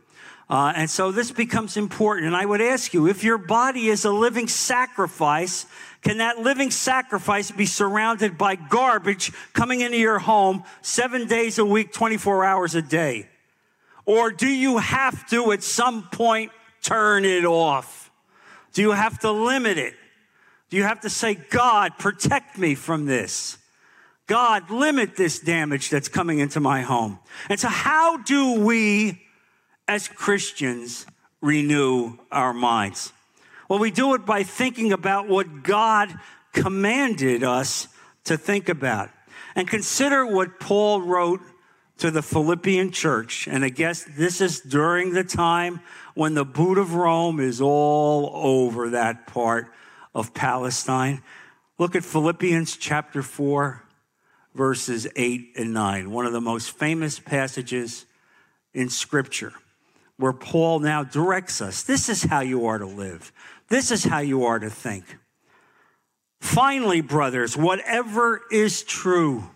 Uh, 0.50 0.74
and 0.76 0.90
so 0.90 1.14
this 1.14 1.32
becomes 1.32 1.78
important. 1.78 2.28
And 2.28 2.36
I 2.36 2.46
would 2.46 2.60
ask 2.60 2.94
you 2.94 3.08
if 3.08 3.24
your 3.24 3.38
body 3.38 3.88
is 3.88 4.04
a 4.04 4.12
living 4.12 4.50
sacrifice, 4.50 5.66
can 6.02 6.18
that 6.18 6.40
living 6.40 6.70
sacrifice 6.70 7.50
be 7.50 7.66
surrounded 7.66 8.38
by 8.38 8.56
garbage 8.56 9.32
coming 9.54 9.80
into 9.80 9.98
your 9.98 10.20
home 10.20 10.66
seven 10.82 11.30
days 11.30 11.60
a 11.60 11.66
week, 11.66 11.94
24 11.94 12.44
hours 12.44 12.76
a 12.76 12.82
day? 12.82 13.30
Or 14.06 14.32
do 14.32 14.50
you 14.50 14.80
have 14.80 15.30
to 15.30 15.54
at 15.54 15.64
some 15.64 16.10
point 16.12 16.52
turn 16.82 17.24
it 17.24 17.46
off? 17.46 18.12
Do 18.74 18.82
you 18.82 18.92
have 18.92 19.20
to 19.20 19.32
limit 19.32 19.78
it? 19.78 19.94
You 20.74 20.84
have 20.84 21.02
to 21.02 21.10
say, 21.10 21.36
God, 21.36 22.00
protect 22.00 22.58
me 22.58 22.74
from 22.74 23.06
this? 23.06 23.60
God, 24.26 24.72
limit 24.72 25.16
this 25.16 25.40
damage 25.40 25.92
that's 25.92 26.10
coming 26.10 26.40
into 26.40 26.60
my 26.60 26.82
home. 26.82 27.20
And 27.48 27.60
so, 27.60 27.68
how 27.68 28.18
do 28.18 28.60
we 28.60 29.22
as 29.88 30.08
Christians 30.08 31.06
renew 31.42 32.18
our 32.32 32.54
minds? 32.54 33.14
Well, 33.70 33.78
we 33.78 33.92
do 33.92 34.16
it 34.16 34.26
by 34.26 34.42
thinking 34.42 34.92
about 34.92 35.28
what 35.28 35.62
God 35.62 36.12
commanded 36.54 37.44
us 37.44 37.88
to 38.24 38.36
think 38.36 38.68
about. 38.68 39.12
And 39.56 39.68
consider 39.68 40.26
what 40.26 40.60
Paul 40.60 41.02
wrote 41.02 41.42
to 42.00 42.10
the 42.10 42.24
Philippian 42.24 42.92
church. 42.92 43.48
And 43.48 43.64
I 43.64 43.70
guess 43.70 44.06
this 44.18 44.42
is 44.42 44.60
during 44.60 45.14
the 45.14 45.24
time 45.24 45.82
when 46.16 46.34
the 46.34 46.46
boot 46.46 46.80
of 46.80 46.96
Rome 46.96 47.40
is 47.40 47.62
all 47.62 48.32
over 48.34 48.90
that 48.90 49.28
part 49.28 49.72
of 50.14 50.34
Palestine. 50.34 51.22
Look 51.80 51.96
at 51.96 52.04
Philippians 52.04 52.78
chapter 52.78 53.22
4, 53.22 53.84
verses 54.54 55.08
8 55.16 55.54
and 55.58 55.74
9, 55.74 56.12
one 56.12 56.26
of 56.26 56.34
the 56.34 56.42
most 56.42 56.72
famous 56.72 57.20
passages 57.20 58.06
in 58.74 58.90
Scripture, 58.90 59.54
where 60.18 60.34
Paul 60.34 60.80
now 60.80 61.04
directs 61.04 61.62
us 61.62 61.84
this 61.84 62.10
is 62.10 62.24
how 62.24 62.42
you 62.42 62.66
are 62.66 62.78
to 62.78 62.86
live, 62.86 63.32
this 63.70 63.92
is 63.92 64.04
how 64.04 64.20
you 64.20 64.46
are 64.46 64.60
to 64.60 64.70
think. 64.70 65.18
Finally, 66.40 67.02
brothers, 67.02 67.56
whatever 67.56 68.42
is 68.52 68.84
true, 68.84 69.50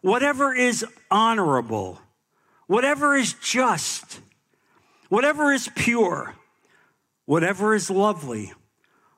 whatever 0.00 0.54
is 0.54 0.84
honorable, 1.10 2.00
whatever 2.66 3.16
is 3.16 3.34
just, 3.34 4.20
whatever 5.08 5.52
is 5.52 5.68
pure, 5.74 6.34
whatever 7.24 7.74
is 7.74 7.90
lovely, 7.90 8.52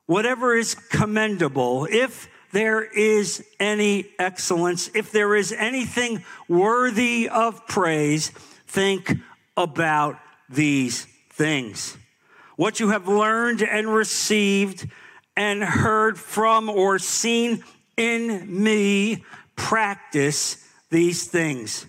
whatever 0.08 0.56
is 0.56 0.74
commendable, 0.74 1.86
if 1.90 2.28
there 2.50 2.82
is 2.82 3.44
any 3.60 4.06
excellence, 4.18 4.90
if 4.94 5.12
there 5.12 5.36
is 5.36 5.52
anything 5.52 6.24
worthy 6.48 7.28
of 7.28 7.66
praise, 7.68 8.30
think 8.66 9.12
about 9.54 10.18
these 10.48 11.04
things. 11.30 11.98
What 12.56 12.80
you 12.80 12.88
have 12.88 13.06
learned 13.06 13.62
and 13.62 13.94
received 13.94 14.88
and 15.36 15.62
heard 15.62 16.18
from 16.18 16.70
or 16.70 16.98
seen 16.98 17.62
in 17.98 18.62
me, 18.62 19.24
practice 19.56 20.64
these 20.88 21.26
things, 21.26 21.84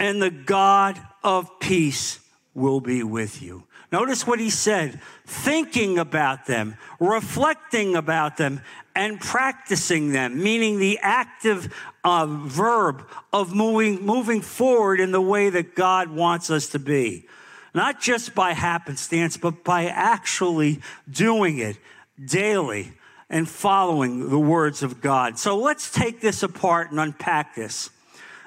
and 0.00 0.20
the 0.20 0.30
God 0.30 1.00
of 1.22 1.60
peace 1.60 2.18
will 2.52 2.80
be 2.80 3.04
with 3.04 3.40
you. 3.40 3.64
Notice 3.94 4.26
what 4.26 4.40
he 4.40 4.50
said 4.50 5.00
thinking 5.24 6.00
about 6.00 6.46
them, 6.46 6.76
reflecting 6.98 7.94
about 7.94 8.36
them, 8.36 8.60
and 8.92 9.20
practicing 9.20 10.10
them, 10.10 10.42
meaning 10.42 10.80
the 10.80 10.98
active 11.00 11.72
uh, 12.02 12.26
verb 12.26 13.08
of 13.32 13.54
moving, 13.54 14.04
moving 14.04 14.40
forward 14.40 14.98
in 14.98 15.12
the 15.12 15.20
way 15.20 15.48
that 15.48 15.76
God 15.76 16.10
wants 16.10 16.50
us 16.50 16.70
to 16.70 16.80
be. 16.80 17.28
Not 17.72 18.00
just 18.00 18.34
by 18.34 18.52
happenstance, 18.54 19.36
but 19.36 19.62
by 19.62 19.84
actually 19.84 20.80
doing 21.08 21.58
it 21.58 21.76
daily 22.20 22.94
and 23.30 23.48
following 23.48 24.28
the 24.28 24.40
words 24.40 24.82
of 24.82 25.00
God. 25.00 25.38
So 25.38 25.56
let's 25.56 25.92
take 25.92 26.20
this 26.20 26.42
apart 26.42 26.90
and 26.90 26.98
unpack 26.98 27.54
this. 27.54 27.90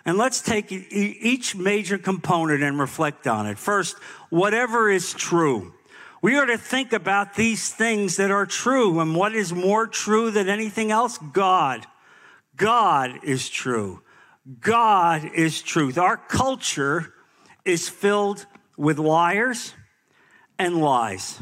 And 0.08 0.18
let's 0.18 0.42
take 0.42 0.72
each 0.72 1.54
major 1.54 1.98
component 1.98 2.64
and 2.64 2.80
reflect 2.80 3.28
on 3.28 3.46
it. 3.46 3.60
First, 3.60 3.98
whatever 4.30 4.90
is 4.90 5.14
true. 5.14 5.74
We 6.22 6.38
are 6.38 6.46
to 6.46 6.58
think 6.58 6.94
about 6.94 7.36
these 7.36 7.74
things 7.74 8.16
that 8.16 8.32
are 8.32 8.46
true. 8.46 9.02
And 9.02 9.18
what 9.18 9.36
is 9.36 9.52
more 9.52 9.86
true 9.86 10.32
than 10.32 10.48
anything 10.48 10.92
else? 10.92 11.18
God. 11.18 11.86
God 12.56 13.20
is 13.24 13.50
true. 13.50 14.02
God 14.62 15.30
is 15.36 15.62
truth. 15.62 15.98
Our 15.98 16.16
culture 16.16 17.14
is 17.66 17.90
filled 17.90 18.46
with 18.78 19.00
liars 19.00 19.74
and 20.58 20.78
lies. 20.78 21.38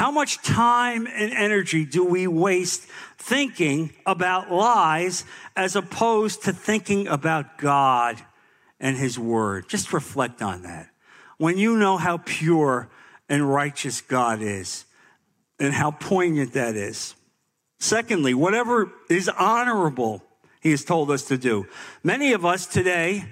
How 0.00 0.10
much 0.10 0.40
time 0.40 1.06
and 1.06 1.30
energy 1.30 1.84
do 1.84 2.02
we 2.02 2.26
waste 2.26 2.84
thinking 3.18 3.92
about 4.06 4.50
lies 4.50 5.26
as 5.54 5.76
opposed 5.76 6.44
to 6.44 6.54
thinking 6.54 7.06
about 7.06 7.58
God 7.58 8.16
and 8.80 8.96
His 8.96 9.18
Word? 9.18 9.68
Just 9.68 9.92
reflect 9.92 10.40
on 10.40 10.62
that. 10.62 10.88
When 11.36 11.58
you 11.58 11.76
know 11.76 11.98
how 11.98 12.16
pure 12.16 12.88
and 13.28 13.52
righteous 13.52 14.00
God 14.00 14.40
is 14.40 14.86
and 15.58 15.74
how 15.74 15.90
poignant 15.90 16.54
that 16.54 16.76
is. 16.76 17.14
Secondly, 17.78 18.32
whatever 18.32 18.90
is 19.10 19.28
honorable, 19.28 20.22
He 20.62 20.70
has 20.70 20.82
told 20.82 21.10
us 21.10 21.24
to 21.24 21.36
do. 21.36 21.66
Many 22.02 22.32
of 22.32 22.46
us 22.46 22.64
today 22.64 23.26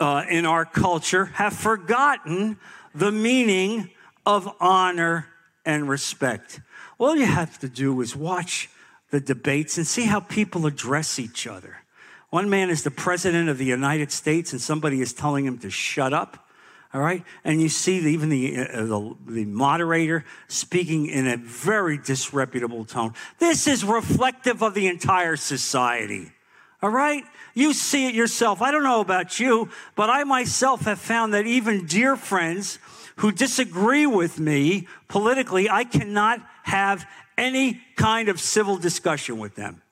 uh, 0.00 0.24
in 0.28 0.44
our 0.44 0.64
culture 0.64 1.26
have 1.26 1.52
forgotten 1.52 2.58
the 2.96 3.12
meaning 3.12 3.90
of 4.26 4.52
honor 4.58 5.28
and 5.70 5.88
respect. 5.88 6.60
All 6.98 7.16
you 7.16 7.26
have 7.26 7.58
to 7.60 7.68
do 7.68 8.00
is 8.00 8.14
watch 8.14 8.68
the 9.10 9.20
debates 9.20 9.76
and 9.76 9.86
see 9.86 10.04
how 10.04 10.20
people 10.20 10.66
address 10.66 11.18
each 11.18 11.46
other. 11.46 11.78
One 12.30 12.48
man 12.48 12.70
is 12.70 12.84
the 12.84 12.90
president 12.90 13.48
of 13.48 13.58
the 13.58 13.64
United 13.64 14.12
States, 14.12 14.52
and 14.52 14.60
somebody 14.60 15.00
is 15.00 15.12
telling 15.12 15.44
him 15.44 15.58
to 15.58 15.70
shut 15.70 16.12
up. 16.12 16.46
All 16.92 17.00
right, 17.00 17.22
and 17.44 17.62
you 17.62 17.68
see 17.68 17.98
even 17.98 18.30
the, 18.30 18.58
uh, 18.58 18.84
the, 18.84 19.16
the 19.28 19.44
moderator 19.44 20.24
speaking 20.48 21.06
in 21.06 21.28
a 21.28 21.36
very 21.36 21.98
disreputable 21.98 22.84
tone. 22.84 23.14
This 23.38 23.68
is 23.68 23.84
reflective 23.84 24.60
of 24.60 24.74
the 24.74 24.88
entire 24.88 25.36
society. 25.36 26.32
All 26.82 26.90
right, 26.90 27.22
you 27.54 27.74
see 27.74 28.08
it 28.08 28.14
yourself. 28.14 28.60
I 28.60 28.72
don't 28.72 28.82
know 28.82 29.00
about 29.00 29.38
you, 29.38 29.68
but 29.94 30.10
I 30.10 30.24
myself 30.24 30.82
have 30.82 30.98
found 30.98 31.32
that 31.32 31.46
even 31.46 31.86
dear 31.86 32.16
friends 32.16 32.80
who 33.20 33.30
disagree 33.30 34.06
with 34.06 34.40
me 34.40 34.88
politically, 35.08 35.68
I 35.68 35.84
cannot 35.84 36.40
have 36.62 37.06
any 37.36 37.80
kind 37.96 38.30
of 38.30 38.40
civil 38.40 38.78
discussion 38.78 39.38
with 39.38 39.54
them. 39.56 39.82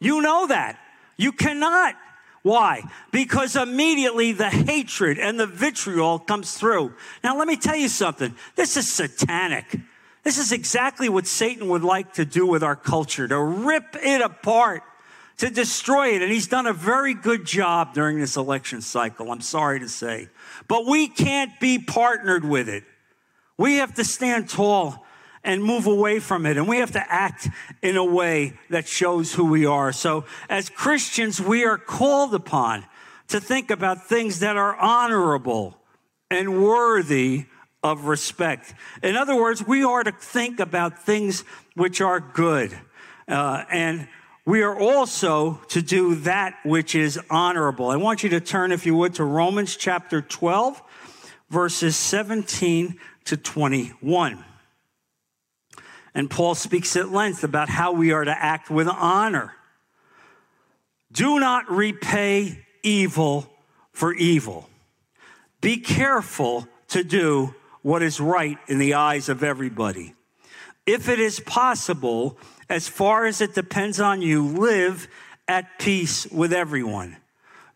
You 0.00 0.20
know 0.20 0.46
that. 0.48 0.78
You 1.16 1.32
cannot. 1.32 1.94
Why? 2.42 2.82
Because 3.10 3.56
immediately 3.56 4.32
the 4.32 4.50
hatred 4.50 5.18
and 5.18 5.40
the 5.40 5.46
vitriol 5.46 6.18
comes 6.18 6.58
through. 6.58 6.92
Now, 7.22 7.38
let 7.38 7.48
me 7.48 7.56
tell 7.56 7.76
you 7.76 7.88
something. 7.88 8.34
This 8.54 8.76
is 8.76 8.92
satanic. 8.92 9.80
This 10.22 10.36
is 10.36 10.52
exactly 10.52 11.08
what 11.08 11.26
Satan 11.26 11.68
would 11.68 11.84
like 11.84 12.12
to 12.14 12.26
do 12.26 12.46
with 12.46 12.62
our 12.62 12.76
culture 12.76 13.26
to 13.26 13.38
rip 13.38 13.96
it 14.02 14.20
apart, 14.20 14.82
to 15.38 15.50
destroy 15.50 16.14
it. 16.14 16.22
And 16.22 16.30
he's 16.32 16.46
done 16.46 16.66
a 16.66 16.72
very 16.72 17.14
good 17.14 17.44
job 17.44 17.94
during 17.94 18.18
this 18.18 18.36
election 18.36 18.80
cycle, 18.80 19.30
I'm 19.30 19.40
sorry 19.40 19.80
to 19.80 19.88
say. 19.88 20.28
But 20.68 20.86
we 20.86 21.08
can't 21.08 21.58
be 21.60 21.78
partnered 21.78 22.44
with 22.44 22.68
it. 22.68 22.84
We 23.56 23.76
have 23.76 23.94
to 23.94 24.04
stand 24.04 24.48
tall 24.48 25.04
and 25.42 25.62
move 25.62 25.86
away 25.86 26.18
from 26.18 26.46
it. 26.46 26.56
And 26.56 26.66
we 26.66 26.78
have 26.78 26.92
to 26.92 27.12
act 27.12 27.48
in 27.82 27.96
a 27.96 28.04
way 28.04 28.54
that 28.70 28.88
shows 28.88 29.34
who 29.34 29.44
we 29.44 29.66
are. 29.66 29.92
So, 29.92 30.24
as 30.48 30.70
Christians, 30.70 31.40
we 31.40 31.64
are 31.64 31.78
called 31.78 32.34
upon 32.34 32.84
to 33.28 33.40
think 33.40 33.70
about 33.70 34.06
things 34.06 34.40
that 34.40 34.56
are 34.56 34.74
honorable 34.76 35.78
and 36.30 36.64
worthy 36.64 37.46
of 37.82 38.06
respect. 38.06 38.74
In 39.02 39.16
other 39.16 39.36
words, 39.36 39.64
we 39.66 39.84
are 39.84 40.02
to 40.02 40.12
think 40.12 40.58
about 40.58 41.02
things 41.02 41.44
which 41.74 42.00
are 42.00 42.20
good. 42.20 42.76
Uh, 43.28 43.64
and 43.70 44.08
we 44.46 44.62
are 44.62 44.78
also 44.78 45.60
to 45.68 45.80
do 45.80 46.16
that 46.16 46.54
which 46.64 46.94
is 46.94 47.18
honorable. 47.30 47.88
I 47.88 47.96
want 47.96 48.22
you 48.22 48.28
to 48.30 48.40
turn, 48.40 48.72
if 48.72 48.84
you 48.84 48.94
would, 48.96 49.14
to 49.14 49.24
Romans 49.24 49.76
chapter 49.76 50.20
12, 50.20 50.82
verses 51.48 51.96
17 51.96 52.98
to 53.24 53.36
21. 53.36 54.44
And 56.14 56.30
Paul 56.30 56.54
speaks 56.54 56.94
at 56.96 57.10
length 57.10 57.42
about 57.42 57.68
how 57.68 57.92
we 57.92 58.12
are 58.12 58.24
to 58.24 58.30
act 58.38 58.70
with 58.70 58.86
honor. 58.86 59.54
Do 61.10 61.40
not 61.40 61.70
repay 61.70 62.64
evil 62.82 63.50
for 63.92 64.12
evil. 64.12 64.68
Be 65.60 65.78
careful 65.78 66.68
to 66.88 67.02
do 67.02 67.54
what 67.82 68.02
is 68.02 68.20
right 68.20 68.58
in 68.68 68.78
the 68.78 68.94
eyes 68.94 69.28
of 69.28 69.42
everybody. 69.42 70.14
If 70.86 71.08
it 71.08 71.18
is 71.18 71.40
possible, 71.40 72.36
as 72.68 72.88
far 72.88 73.26
as 73.26 73.40
it 73.40 73.54
depends 73.54 74.00
on 74.00 74.22
you, 74.22 74.46
live 74.46 75.08
at 75.46 75.78
peace 75.78 76.26
with 76.26 76.52
everyone. 76.52 77.16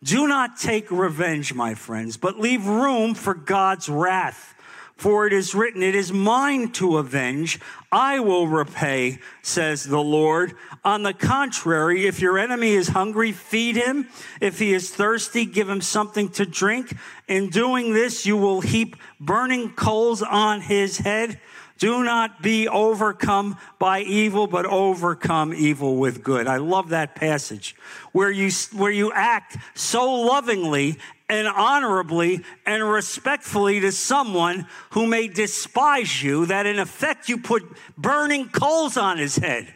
Do 0.03 0.27
not 0.27 0.57
take 0.57 0.89
revenge, 0.91 1.53
my 1.53 1.75
friends, 1.75 2.17
but 2.17 2.39
leave 2.39 2.65
room 2.65 3.15
for 3.15 3.33
God's 3.33 3.89
wrath. 3.89 4.55
For 4.99 5.25
it 5.25 5.31
is 5.31 5.55
written, 5.55 5.81
It 5.81 5.95
is 5.95 6.11
mine 6.11 6.71
to 6.73 6.97
avenge. 6.97 7.57
I 7.89 8.19
will 8.19 8.47
repay, 8.47 9.19
says 9.41 9.85
the 9.85 10.01
Lord. 10.01 10.55
On 10.83 11.03
the 11.03 11.13
contrary, 11.13 12.05
if 12.05 12.19
your 12.19 12.37
enemy 12.37 12.71
is 12.71 12.89
hungry, 12.89 13.31
feed 13.31 13.77
him. 13.77 14.09
If 14.41 14.59
he 14.59 14.73
is 14.73 14.89
thirsty, 14.89 15.45
give 15.45 15.69
him 15.69 15.79
something 15.79 16.27
to 16.31 16.45
drink. 16.45 16.93
In 17.29 17.49
doing 17.49 17.93
this, 17.93 18.25
you 18.25 18.35
will 18.35 18.59
heap 18.59 18.97
burning 19.21 19.71
coals 19.71 20.21
on 20.21 20.59
his 20.59 20.97
head. 20.97 21.39
Do 21.79 22.03
not 22.03 22.41
be 22.41 22.67
overcome 22.67 23.57
by 23.79 24.01
evil, 24.01 24.47
but 24.47 24.65
overcome 24.65 25.53
evil 25.53 25.95
with 25.95 26.23
good. 26.23 26.45
I 26.45 26.57
love 26.57 26.89
that 26.89 27.15
passage 27.15 27.75
where 28.11 28.29
you, 28.29 28.51
where 28.73 28.91
you 28.91 29.13
act 29.13 29.57
so 29.75 30.11
lovingly 30.11 30.97
and 31.29 31.47
honorably 31.47 32.43
and 32.65 32.83
respectfully 32.83 33.79
to 33.79 33.93
someone 33.93 34.67
who 34.91 35.07
may 35.07 35.29
despise 35.29 36.21
you, 36.21 36.45
that 36.47 36.65
in 36.65 36.79
effect 36.79 37.29
you 37.29 37.37
put 37.37 37.63
burning 37.97 38.49
coals 38.49 38.97
on 38.97 39.17
his 39.17 39.37
head. 39.37 39.73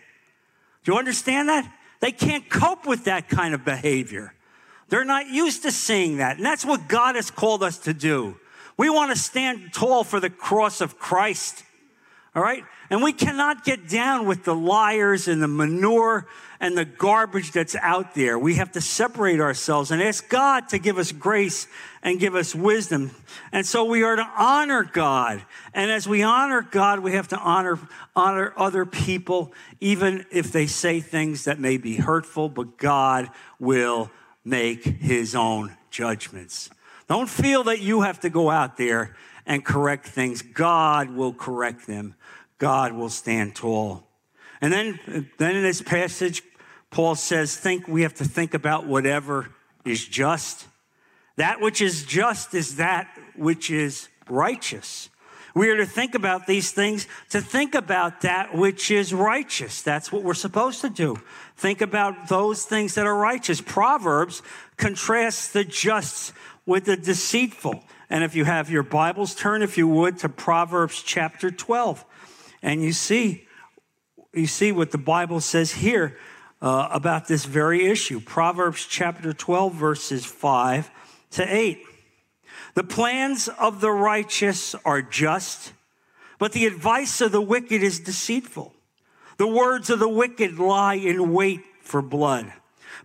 Do 0.83 0.91
you 0.91 0.97
understand 0.97 1.47
that? 1.47 1.71
They 2.01 2.11
can't 2.11 2.49
cope 2.49 2.85
with 2.85 3.05
that 3.05 3.29
kind 3.29 3.53
of 3.53 3.63
behavior. 3.63 4.33
They're 4.89 5.05
not 5.05 5.27
used 5.27 5.63
to 5.63 5.71
seeing 5.71 6.17
that. 6.17 6.35
And 6.35 6.45
that's 6.45 6.65
what 6.65 6.89
God 6.89 7.15
has 7.15 7.31
called 7.31 7.63
us 7.63 7.77
to 7.79 7.93
do. 7.93 8.37
We 8.75 8.89
want 8.89 9.11
to 9.11 9.17
stand 9.17 9.71
tall 9.73 10.03
for 10.03 10.19
the 10.19 10.29
cross 10.29 10.81
of 10.81 10.99
Christ. 10.99 11.63
All 12.35 12.41
right? 12.41 12.63
And 12.89 13.03
we 13.03 13.13
cannot 13.13 13.63
get 13.63 13.87
down 13.87 14.25
with 14.25 14.43
the 14.43 14.55
liars 14.55 15.27
and 15.27 15.41
the 15.41 15.47
manure 15.47 16.27
and 16.59 16.77
the 16.77 16.85
garbage 16.85 17.51
that's 17.51 17.75
out 17.75 18.15
there. 18.15 18.39
We 18.39 18.55
have 18.55 18.71
to 18.71 18.81
separate 18.81 19.39
ourselves 19.39 19.91
and 19.91 20.01
ask 20.01 20.27
God 20.29 20.69
to 20.69 20.79
give 20.79 20.97
us 20.97 21.11
grace 21.11 21.67
and 22.01 22.19
give 22.19 22.35
us 22.35 22.55
wisdom. 22.55 23.11
And 23.51 23.65
so 23.65 23.85
we 23.85 24.03
are 24.03 24.15
to 24.15 24.27
honor 24.37 24.83
God. 24.83 25.43
And 25.73 25.91
as 25.91 26.07
we 26.07 26.23
honor 26.23 26.61
God, 26.61 26.99
we 26.99 27.13
have 27.13 27.27
to 27.29 27.37
honor, 27.37 27.79
honor 28.15 28.53
other 28.57 28.85
people, 28.85 29.53
even 29.79 30.25
if 30.31 30.51
they 30.51 30.65
say 30.65 31.01
things 31.01 31.45
that 31.45 31.59
may 31.59 31.77
be 31.77 31.97
hurtful, 31.97 32.49
but 32.49 32.77
God 32.77 33.29
will 33.59 34.09
make 34.43 34.83
his 34.83 35.35
own 35.35 35.77
judgments. 35.91 36.69
Don't 37.07 37.29
feel 37.29 37.63
that 37.65 37.81
you 37.81 38.01
have 38.01 38.21
to 38.21 38.29
go 38.29 38.49
out 38.49 38.77
there 38.77 39.15
and 39.45 39.63
correct 39.63 40.07
things. 40.07 40.41
God 40.41 41.11
will 41.11 41.33
correct 41.33 41.87
them. 41.87 42.15
God 42.57 42.93
will 42.93 43.09
stand 43.09 43.55
tall. 43.55 44.07
And 44.61 44.71
then, 44.71 45.29
then 45.37 45.55
in 45.55 45.63
this 45.63 45.81
passage, 45.81 46.41
Paul 46.89 47.15
says, 47.15 47.57
think 47.57 47.87
we 47.87 48.03
have 48.03 48.13
to 48.15 48.23
think 48.23 48.53
about 48.53 48.85
whatever 48.85 49.49
is 49.83 50.07
just. 50.07 50.67
That 51.37 51.59
which 51.59 51.81
is 51.81 52.03
just 52.03 52.53
is 52.53 52.77
that 52.77 53.09
which 53.35 53.71
is 53.71 54.07
righteous. 54.29 55.09
We 55.55 55.69
are 55.69 55.77
to 55.77 55.85
think 55.85 56.15
about 56.15 56.47
these 56.47 56.71
things, 56.71 57.07
to 57.29 57.41
think 57.41 57.75
about 57.75 58.21
that 58.21 58.55
which 58.55 58.89
is 58.89 59.13
righteous. 59.13 59.81
That's 59.81 60.11
what 60.11 60.23
we're 60.23 60.33
supposed 60.33 60.81
to 60.81 60.89
do. 60.89 61.17
Think 61.57 61.81
about 61.81 62.27
those 62.27 62.65
things 62.65 62.95
that 62.95 63.05
are 63.05 63.15
righteous. 63.15 63.61
Proverbs 63.61 64.41
contrasts 64.77 65.51
the 65.51 65.63
just 65.63 66.33
with 66.65 66.85
the 66.85 66.97
deceitful. 66.97 67.83
And 68.09 68.23
if 68.23 68.35
you 68.35 68.45
have 68.45 68.69
your 68.69 68.83
Bibles, 68.83 69.35
turn, 69.35 69.61
if 69.61 69.77
you 69.77 69.87
would, 69.87 70.19
to 70.19 70.29
Proverbs 70.29 71.01
chapter 71.01 71.49
12. 71.51 72.05
And 72.61 72.81
you 72.81 72.93
see, 72.93 73.47
you 74.33 74.47
see 74.47 74.71
what 74.71 74.91
the 74.91 74.97
Bible 74.97 75.39
says 75.39 75.71
here 75.71 76.17
uh, 76.61 76.87
about 76.91 77.27
this 77.27 77.45
very 77.45 77.85
issue. 77.85 78.19
Proverbs 78.19 78.85
chapter 78.89 79.33
12, 79.33 79.73
verses 79.73 80.25
5 80.25 80.89
to 81.31 81.55
8. 81.55 81.81
The 82.75 82.83
plans 82.83 83.47
of 83.47 83.81
the 83.81 83.91
righteous 83.91 84.73
are 84.85 85.01
just, 85.01 85.73
but 86.39 86.53
the 86.53 86.65
advice 86.65 87.21
of 87.21 87.31
the 87.31 87.41
wicked 87.41 87.83
is 87.83 87.99
deceitful. 87.99 88.73
The 89.37 89.47
words 89.47 89.89
of 89.89 89.99
the 89.99 90.09
wicked 90.09 90.57
lie 90.57 90.95
in 90.95 91.33
wait 91.33 91.61
for 91.81 92.01
blood, 92.01 92.51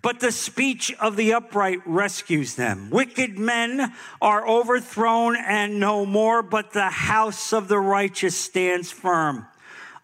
but 0.02 0.20
the 0.20 0.32
speech 0.32 0.94
of 1.00 1.16
the 1.16 1.32
upright 1.32 1.80
rescues 1.86 2.54
them. 2.54 2.90
Wicked 2.90 3.38
men 3.38 3.92
are 4.20 4.46
overthrown 4.46 5.36
and 5.36 5.80
no 5.80 6.06
more, 6.06 6.42
but 6.42 6.72
the 6.72 6.90
house 6.90 7.52
of 7.52 7.68
the 7.68 7.78
righteous 7.78 8.36
stands 8.36 8.90
firm. 8.90 9.46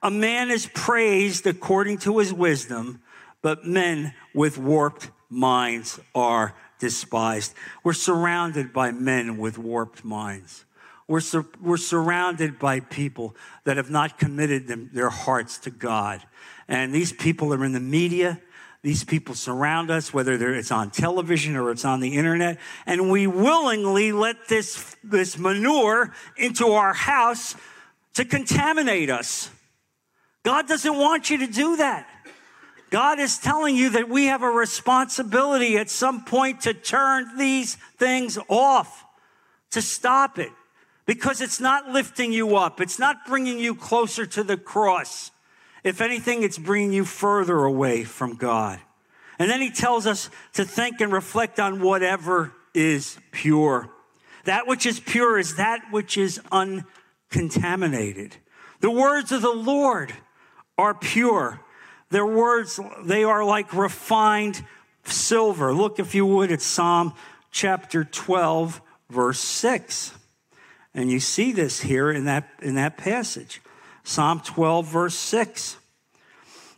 A 0.03 0.11
man 0.11 0.51
is 0.51 0.69
praised 0.75 1.47
according 1.47 1.99
to 1.99 2.19
his 2.19 2.33
wisdom, 2.33 3.01
but 3.43 3.67
men 3.67 4.15
with 4.35 4.59
warped 4.59 5.11
minds 5.31 5.99
are 6.15 6.55
despised. 6.79 7.55
We're 7.83 7.95
surrounded 7.95 8.73
by 8.73 8.91
men 8.91 9.39
with 9.39 9.59
warped 9.59 10.05
minds. 10.05 10.65
We're, 11.07 11.21
sur- 11.21 11.47
we're 11.61 11.77
surrounded 11.77 12.59
by 12.59 12.81
people 12.81 13.37
that 13.65 13.77
have 13.77 13.91
not 13.91 14.19
committed 14.19 14.67
them, 14.69 14.91
their 14.93 15.11
hearts 15.11 15.59
to 15.59 15.71
God. 15.71 16.23
And 16.67 16.95
these 16.95 17.13
people 17.13 17.53
are 17.53 17.65
in 17.65 17.73
the 17.73 17.81
media. 17.81 18.41
These 18.85 19.03
people 19.03 19.35
surround 19.35 19.91
us, 19.91 20.13
whether 20.13 20.55
it's 20.55 20.71
on 20.71 20.91
television 20.91 21.57
or 21.57 21.71
it's 21.71 21.87
on 21.87 22.01
the 22.01 22.19
internet. 22.19 22.59
And 22.85 23.11
we 23.11 23.27
willingly 23.27 24.13
let 24.13 24.47
this, 24.47 24.95
this 25.03 25.39
manure 25.39 26.13
into 26.37 26.67
our 26.67 26.93
house 26.93 27.57
to 28.13 28.27
contaminate 28.27 29.09
us. 29.09 29.49
God 30.43 30.69
doesn't 30.69 30.99
want 30.99 31.31
you 31.31 31.39
to 31.39 31.47
do 31.47 31.79
that. 31.79 32.07
God 32.91 33.21
is 33.21 33.39
telling 33.39 33.75
you 33.75 33.89
that 33.89 34.11
we 34.11 34.27
have 34.27 34.43
a 34.43 34.51
responsibility 34.51 35.79
at 35.79 35.89
some 35.89 36.23
point 36.27 36.61
to 36.61 36.75
turn 36.75 37.39
these 37.39 37.77
things 37.97 38.39
off, 38.51 39.03
to 39.71 39.81
stop 39.81 40.39
it, 40.39 40.53
because 41.07 41.41
it's 41.41 41.59
not 41.59 41.89
lifting 41.89 42.35
you 42.35 42.55
up. 42.57 42.83
It's 42.83 42.99
not 42.99 43.25
bringing 43.27 43.59
you 43.59 43.75
closer 43.75 44.27
to 44.27 44.45
the 44.45 44.59
cross. 44.59 45.31
If 45.85 46.01
anything, 46.01 46.43
it's 46.43 46.59
bringing 46.59 46.93
you 46.93 47.05
further 47.05 47.59
away 47.59 48.05
from 48.05 48.35
God. 48.35 48.81
And 49.39 49.51
then 49.51 49.61
he 49.61 49.71
tells 49.71 50.07
us 50.07 50.31
to 50.55 50.65
think 50.65 51.01
and 51.01 51.13
reflect 51.13 51.61
on 51.61 51.83
whatever 51.83 52.53
is 52.73 53.19
pure. 53.31 53.91
That 54.45 54.67
which 54.67 54.87
is 54.87 54.99
pure 54.99 55.39
is 55.39 55.57
that 55.57 55.81
which 55.91 56.17
is 56.17 56.41
uncontaminated. 56.51 58.37
The 58.81 58.91
words 58.91 59.33
of 59.33 59.43
the 59.43 59.53
Lord 59.53 60.13
are 60.77 60.95
pure. 60.95 61.61
Their 62.11 62.27
words, 62.27 62.79
they 63.05 63.25
are 63.25 63.45
like 63.45 63.73
refined 63.75 64.65
silver. 65.05 65.75
Look, 65.75 65.99
if 65.99 66.15
you 66.15 66.27
would, 66.27 66.53
at 66.53 66.61
Psalm 66.63 67.15
chapter 67.51 68.05
12, 68.05 68.81
verse 69.11 69.41
6. 69.41 70.13
And 70.95 71.11
you 71.11 71.21
see 71.21 71.53
this 71.53 71.81
here 71.81 72.11
in 72.11 72.25
that, 72.27 72.49
in 72.63 72.75
that 72.77 72.97
passage. 72.97 73.61
Psalm 74.05 74.41
12, 74.41 74.87
verse 74.87 75.15
6. 75.15 75.79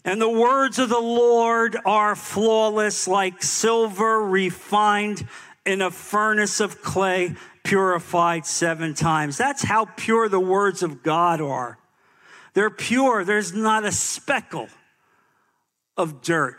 And 0.05 0.23
the 0.23 0.31
words 0.31 0.79
of 0.79 0.89
the 0.89 1.01
Lord 1.01 1.77
are 1.85 2.15
flawless, 2.15 3.09
like 3.09 3.43
silver 3.43 4.21
refined 4.23 5.27
in 5.67 5.83
a 5.83 5.91
furnace 5.91 6.61
of 6.61 6.81
clay, 6.81 7.35
purified 7.65 8.47
seven 8.47 8.95
times. 8.95 9.37
That's 9.37 9.65
how 9.65 9.87
pure 9.97 10.29
the 10.29 10.41
words 10.41 10.85
of 10.85 11.03
God 11.03 11.41
are. 11.41 11.79
They're 12.55 12.71
pure, 12.71 13.25
there's 13.25 13.53
not 13.53 13.85
a 13.85 13.91
speckle 13.91 14.69
of 15.97 16.23
dirt. 16.23 16.57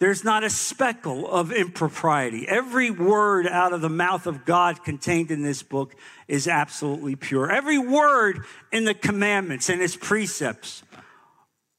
There's 0.00 0.22
not 0.22 0.44
a 0.44 0.50
speckle 0.50 1.28
of 1.28 1.50
impropriety. 1.50 2.46
Every 2.46 2.90
word 2.90 3.48
out 3.48 3.72
of 3.72 3.80
the 3.80 3.88
mouth 3.88 4.28
of 4.28 4.44
God 4.44 4.84
contained 4.84 5.32
in 5.32 5.42
this 5.42 5.62
book 5.64 5.96
is 6.28 6.46
absolutely 6.46 7.16
pure. 7.16 7.50
Every 7.50 7.78
word 7.78 8.44
in 8.70 8.84
the 8.84 8.94
commandments 8.94 9.68
and 9.68 9.80
his 9.80 9.96
precepts 9.96 10.84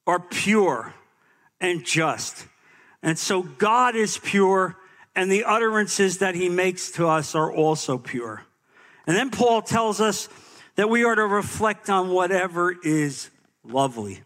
are 0.05 0.19
pure 0.19 0.93
and 1.61 1.85
just. 1.85 2.45
And 3.01 3.17
so 3.17 3.41
God 3.41 3.95
is 3.95 4.17
pure, 4.17 4.75
and 5.15 5.31
the 5.31 5.45
utterances 5.45 6.17
that 6.17 6.35
he 6.35 6.49
makes 6.49 6.91
to 6.91 7.07
us 7.07 7.35
are 7.35 7.51
also 7.51 7.97
pure. 7.97 8.43
And 9.07 9.15
then 9.15 9.29
Paul 9.29 9.61
tells 9.61 10.01
us 10.01 10.27
that 10.75 10.89
we 10.89 11.05
are 11.05 11.15
to 11.15 11.25
reflect 11.25 11.89
on 11.89 12.09
whatever 12.09 12.75
is 12.83 13.29
lovely. 13.63 14.21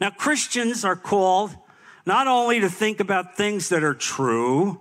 Now, 0.00 0.10
Christians 0.10 0.84
are 0.84 0.96
called 0.96 1.54
not 2.06 2.26
only 2.26 2.60
to 2.60 2.68
think 2.68 3.00
about 3.00 3.36
things 3.36 3.68
that 3.68 3.82
are 3.84 3.94
true 3.94 4.80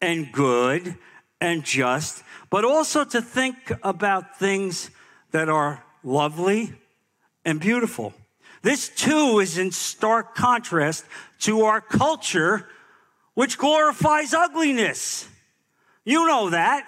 and 0.00 0.30
good 0.32 0.96
and 1.40 1.64
just, 1.64 2.22
but 2.50 2.64
also 2.64 3.04
to 3.04 3.22
think 3.22 3.72
about 3.82 4.38
things 4.38 4.90
that 5.32 5.48
are 5.48 5.84
lovely 6.02 6.72
and 7.44 7.60
beautiful. 7.60 8.12
This 8.62 8.88
too 8.88 9.38
is 9.40 9.58
in 9.58 9.70
stark 9.70 10.34
contrast 10.34 11.04
to 11.40 11.62
our 11.62 11.80
culture, 11.80 12.68
which 13.34 13.56
glorifies 13.56 14.34
ugliness. 14.34 15.28
You 16.04 16.26
know 16.26 16.50
that. 16.50 16.86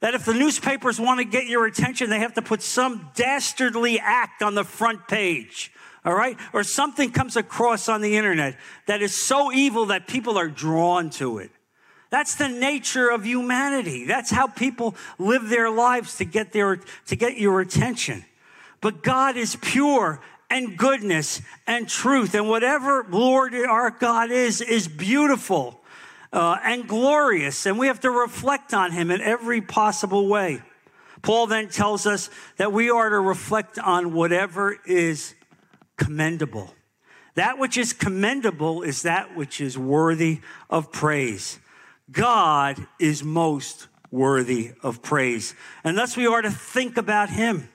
That 0.00 0.14
if 0.14 0.24
the 0.24 0.34
newspapers 0.34 1.00
want 1.00 1.18
to 1.18 1.24
get 1.24 1.46
your 1.46 1.66
attention, 1.66 2.08
they 2.08 2.20
have 2.20 2.34
to 2.34 2.42
put 2.42 2.62
some 2.62 3.10
dastardly 3.16 3.98
act 3.98 4.42
on 4.42 4.54
the 4.54 4.62
front 4.62 5.08
page 5.08 5.72
all 6.08 6.14
right? 6.14 6.38
Or 6.54 6.64
something 6.64 7.10
comes 7.10 7.36
across 7.36 7.86
on 7.86 8.00
the 8.00 8.16
internet 8.16 8.56
that 8.86 9.02
is 9.02 9.26
so 9.26 9.52
evil 9.52 9.84
that 9.86 10.08
people 10.08 10.38
are 10.38 10.48
drawn 10.48 11.10
to 11.10 11.36
it. 11.36 11.50
That's 12.08 12.34
the 12.36 12.48
nature 12.48 13.10
of 13.10 13.26
humanity. 13.26 14.06
That's 14.06 14.30
how 14.30 14.46
people 14.46 14.96
live 15.18 15.50
their 15.50 15.68
lives 15.68 16.16
to 16.16 16.24
get 16.24 16.52
their, 16.52 16.80
to 17.08 17.16
get 17.16 17.36
your 17.36 17.60
attention. 17.60 18.24
But 18.80 19.02
God 19.02 19.36
is 19.36 19.56
pure 19.56 20.22
and 20.48 20.78
goodness 20.78 21.42
and 21.66 21.86
truth. 21.86 22.34
And 22.34 22.48
whatever 22.48 23.04
Lord 23.10 23.54
our 23.54 23.90
God 23.90 24.30
is, 24.30 24.62
is 24.62 24.88
beautiful 24.88 25.78
uh, 26.32 26.56
and 26.64 26.88
glorious. 26.88 27.66
And 27.66 27.78
we 27.78 27.88
have 27.88 28.00
to 28.00 28.10
reflect 28.10 28.72
on 28.72 28.92
him 28.92 29.10
in 29.10 29.20
every 29.20 29.60
possible 29.60 30.26
way. 30.26 30.62
Paul 31.20 31.48
then 31.48 31.68
tells 31.68 32.06
us 32.06 32.30
that 32.56 32.72
we 32.72 32.88
are 32.88 33.10
to 33.10 33.20
reflect 33.20 33.78
on 33.78 34.14
whatever 34.14 34.78
is 34.86 35.34
commendable. 35.98 36.74
That 37.34 37.58
which 37.58 37.76
is 37.76 37.92
commendable 37.92 38.82
is 38.82 39.02
that 39.02 39.36
which 39.36 39.60
is 39.60 39.76
worthy 39.76 40.40
of 40.70 40.90
praise. 40.90 41.58
God 42.10 42.86
is 42.98 43.22
most 43.22 43.88
worthy 44.10 44.72
of 44.82 45.02
praise. 45.02 45.54
And 45.84 45.96
thus 45.96 46.16
we 46.16 46.26
are 46.26 46.40
to 46.40 46.50
think 46.50 46.96
about 46.96 47.28
him. 47.28 47.68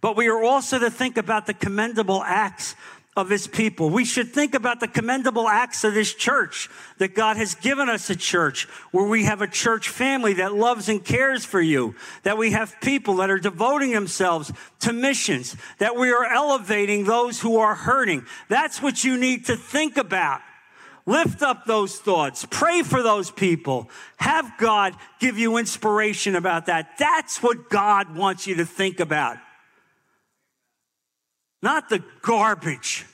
But 0.00 0.16
we 0.16 0.28
are 0.28 0.42
also 0.42 0.78
to 0.78 0.90
think 0.90 1.16
about 1.16 1.46
the 1.46 1.54
commendable 1.54 2.22
acts 2.22 2.74
of 3.16 3.30
his 3.30 3.46
people. 3.46 3.88
We 3.88 4.04
should 4.04 4.32
think 4.32 4.54
about 4.54 4.78
the 4.78 4.88
commendable 4.88 5.48
acts 5.48 5.84
of 5.84 5.94
this 5.94 6.12
church 6.12 6.68
that 6.98 7.14
God 7.14 7.38
has 7.38 7.54
given 7.54 7.88
us 7.88 8.10
a 8.10 8.16
church 8.16 8.64
where 8.92 9.06
we 9.06 9.24
have 9.24 9.40
a 9.40 9.46
church 9.46 9.88
family 9.88 10.34
that 10.34 10.54
loves 10.54 10.90
and 10.90 11.02
cares 11.02 11.44
for 11.44 11.60
you, 11.60 11.94
that 12.24 12.36
we 12.36 12.50
have 12.50 12.78
people 12.82 13.16
that 13.16 13.30
are 13.30 13.38
devoting 13.38 13.92
themselves 13.92 14.52
to 14.80 14.92
missions, 14.92 15.56
that 15.78 15.96
we 15.96 16.10
are 16.10 16.26
elevating 16.26 17.04
those 17.04 17.40
who 17.40 17.56
are 17.56 17.74
hurting. 17.74 18.26
That's 18.48 18.82
what 18.82 19.02
you 19.02 19.16
need 19.16 19.46
to 19.46 19.56
think 19.56 19.96
about. 19.96 20.42
Lift 21.06 21.40
up 21.40 21.64
those 21.64 21.96
thoughts. 21.96 22.46
Pray 22.50 22.82
for 22.82 23.02
those 23.02 23.30
people. 23.30 23.88
Have 24.18 24.58
God 24.58 24.94
give 25.20 25.38
you 25.38 25.56
inspiration 25.56 26.34
about 26.36 26.66
that. 26.66 26.98
That's 26.98 27.42
what 27.42 27.70
God 27.70 28.14
wants 28.14 28.46
you 28.46 28.56
to 28.56 28.66
think 28.66 29.00
about 29.00 29.38
not 31.62 31.88
the 31.88 32.02
garbage 32.22 33.04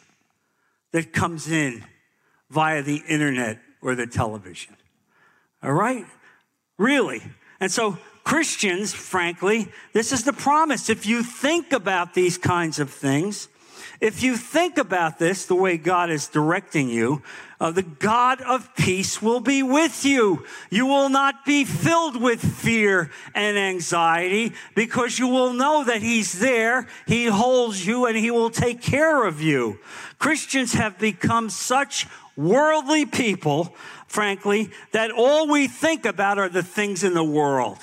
that 0.92 1.12
comes 1.12 1.50
in 1.50 1.84
via 2.50 2.82
the 2.82 3.02
internet 3.08 3.58
or 3.80 3.94
the 3.94 4.06
television. 4.06 4.76
All 5.62 5.72
right? 5.72 6.04
Really. 6.78 7.22
And 7.60 7.70
so, 7.70 7.98
Christians, 8.24 8.92
frankly, 8.92 9.68
this 9.92 10.12
is 10.12 10.24
the 10.24 10.32
promise. 10.32 10.88
If 10.88 11.06
you 11.06 11.22
think 11.22 11.72
about 11.72 12.14
these 12.14 12.38
kinds 12.38 12.78
of 12.78 12.90
things, 12.90 13.48
if 14.00 14.22
you 14.22 14.36
think 14.36 14.78
about 14.78 15.18
this 15.18 15.46
the 15.46 15.54
way 15.54 15.76
God 15.76 16.10
is 16.10 16.28
directing 16.28 16.88
you, 16.88 17.22
uh, 17.62 17.70
the 17.70 17.82
God 17.84 18.40
of 18.40 18.74
peace 18.74 19.22
will 19.22 19.38
be 19.38 19.62
with 19.62 20.04
you. 20.04 20.44
You 20.68 20.84
will 20.84 21.08
not 21.08 21.44
be 21.44 21.64
filled 21.64 22.20
with 22.20 22.42
fear 22.42 23.12
and 23.36 23.56
anxiety 23.56 24.54
because 24.74 25.16
you 25.16 25.28
will 25.28 25.52
know 25.52 25.84
that 25.84 26.02
He's 26.02 26.40
there, 26.40 26.88
He 27.06 27.26
holds 27.26 27.86
you, 27.86 28.06
and 28.06 28.16
He 28.16 28.32
will 28.32 28.50
take 28.50 28.82
care 28.82 29.24
of 29.24 29.40
you. 29.40 29.78
Christians 30.18 30.72
have 30.72 30.98
become 30.98 31.50
such 31.50 32.08
worldly 32.36 33.06
people, 33.06 33.76
frankly, 34.08 34.70
that 34.90 35.12
all 35.12 35.46
we 35.46 35.68
think 35.68 36.04
about 36.04 36.40
are 36.40 36.48
the 36.48 36.64
things 36.64 37.04
in 37.04 37.14
the 37.14 37.22
world. 37.22 37.78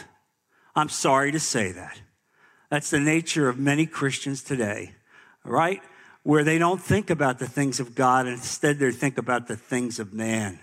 I'm 0.76 0.90
sorry 0.90 1.32
to 1.32 1.40
say 1.40 1.72
that. 1.72 2.02
That's 2.70 2.90
the 2.90 3.00
nature 3.00 3.48
of 3.48 3.58
many 3.58 3.86
Christians 3.86 4.44
today, 4.44 4.92
right? 5.46 5.82
Where 6.24 6.44
they 6.44 6.58
don't 6.58 6.82
think 6.82 7.10
about 7.10 7.40
the 7.40 7.48
things 7.48 7.80
of 7.80 7.96
God, 7.96 8.28
instead 8.28 8.80
they 8.80 8.92
think 8.92 9.18
about 9.18 9.48
the 9.48 9.56
things 9.56 10.00
of 10.00 10.14
man. 10.14 10.60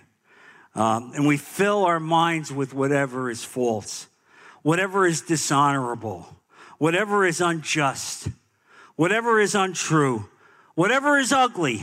Um, 0.74 1.12
and 1.14 1.26
we 1.26 1.36
fill 1.36 1.84
our 1.84 2.00
minds 2.00 2.52
with 2.52 2.74
whatever 2.74 3.30
is 3.30 3.44
false, 3.44 4.08
whatever 4.62 5.06
is 5.06 5.22
dishonorable, 5.22 6.36
whatever 6.78 7.24
is 7.24 7.40
unjust, 7.40 8.28
whatever 8.96 9.40
is 9.40 9.54
untrue, 9.54 10.28
whatever 10.74 11.18
is 11.18 11.32
ugly. 11.32 11.82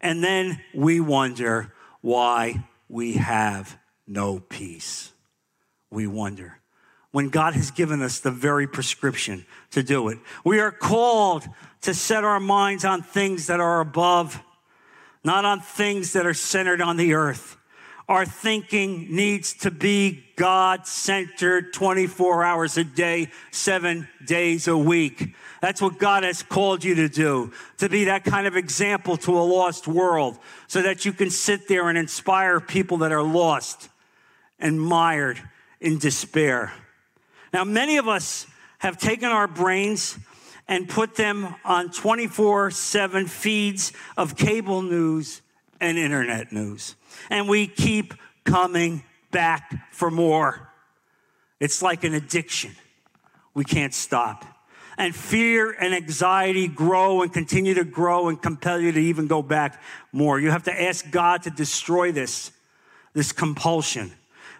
And 0.00 0.24
then 0.24 0.60
we 0.74 1.00
wonder 1.00 1.74
why 2.00 2.64
we 2.88 3.14
have 3.14 3.78
no 4.06 4.40
peace. 4.40 5.12
We 5.90 6.06
wonder 6.06 6.59
when 7.12 7.28
God 7.28 7.54
has 7.54 7.70
given 7.70 8.02
us 8.02 8.20
the 8.20 8.30
very 8.30 8.66
prescription 8.66 9.44
to 9.72 9.82
do 9.82 10.08
it. 10.08 10.18
We 10.44 10.60
are 10.60 10.70
called 10.70 11.46
to 11.82 11.94
set 11.94 12.24
our 12.24 12.40
minds 12.40 12.84
on 12.84 13.02
things 13.02 13.46
that 13.48 13.60
are 13.60 13.80
above, 13.80 14.40
not 15.24 15.44
on 15.44 15.60
things 15.60 16.12
that 16.12 16.26
are 16.26 16.34
centered 16.34 16.80
on 16.80 16.96
the 16.96 17.14
earth. 17.14 17.56
Our 18.08 18.26
thinking 18.26 19.14
needs 19.14 19.54
to 19.58 19.70
be 19.70 20.24
God 20.34 20.86
centered 20.86 21.72
24 21.72 22.42
hours 22.42 22.76
a 22.76 22.82
day, 22.82 23.28
seven 23.52 24.08
days 24.26 24.66
a 24.66 24.76
week. 24.76 25.34
That's 25.60 25.80
what 25.80 25.98
God 25.98 26.24
has 26.24 26.42
called 26.42 26.82
you 26.82 26.96
to 26.96 27.08
do, 27.08 27.52
to 27.78 27.88
be 27.88 28.06
that 28.06 28.24
kind 28.24 28.48
of 28.48 28.56
example 28.56 29.16
to 29.18 29.38
a 29.38 29.42
lost 29.42 29.86
world, 29.86 30.38
so 30.66 30.82
that 30.82 31.04
you 31.04 31.12
can 31.12 31.30
sit 31.30 31.68
there 31.68 31.88
and 31.88 31.96
inspire 31.96 32.58
people 32.58 32.98
that 32.98 33.12
are 33.12 33.22
lost 33.22 33.88
and 34.58 34.80
mired 34.80 35.40
in 35.80 35.98
despair. 35.98 36.72
Now, 37.52 37.64
many 37.64 37.96
of 37.96 38.08
us 38.08 38.46
have 38.78 38.96
taken 38.96 39.28
our 39.28 39.46
brains 39.46 40.18
and 40.68 40.88
put 40.88 41.16
them 41.16 41.54
on 41.64 41.90
24 41.90 42.70
7 42.70 43.26
feeds 43.26 43.92
of 44.16 44.36
cable 44.36 44.82
news 44.82 45.42
and 45.80 45.98
internet 45.98 46.52
news. 46.52 46.94
And 47.28 47.48
we 47.48 47.66
keep 47.66 48.14
coming 48.44 49.02
back 49.30 49.92
for 49.92 50.10
more. 50.10 50.68
It's 51.58 51.82
like 51.82 52.04
an 52.04 52.14
addiction. 52.14 52.72
We 53.52 53.64
can't 53.64 53.92
stop. 53.92 54.46
And 54.96 55.14
fear 55.14 55.72
and 55.72 55.94
anxiety 55.94 56.68
grow 56.68 57.22
and 57.22 57.32
continue 57.32 57.74
to 57.74 57.84
grow 57.84 58.28
and 58.28 58.40
compel 58.40 58.78
you 58.78 58.92
to 58.92 59.00
even 59.00 59.26
go 59.26 59.42
back 59.42 59.82
more. 60.12 60.38
You 60.38 60.50
have 60.50 60.64
to 60.64 60.82
ask 60.82 61.10
God 61.10 61.42
to 61.44 61.50
destroy 61.50 62.12
this, 62.12 62.52
this 63.12 63.32
compulsion 63.32 64.12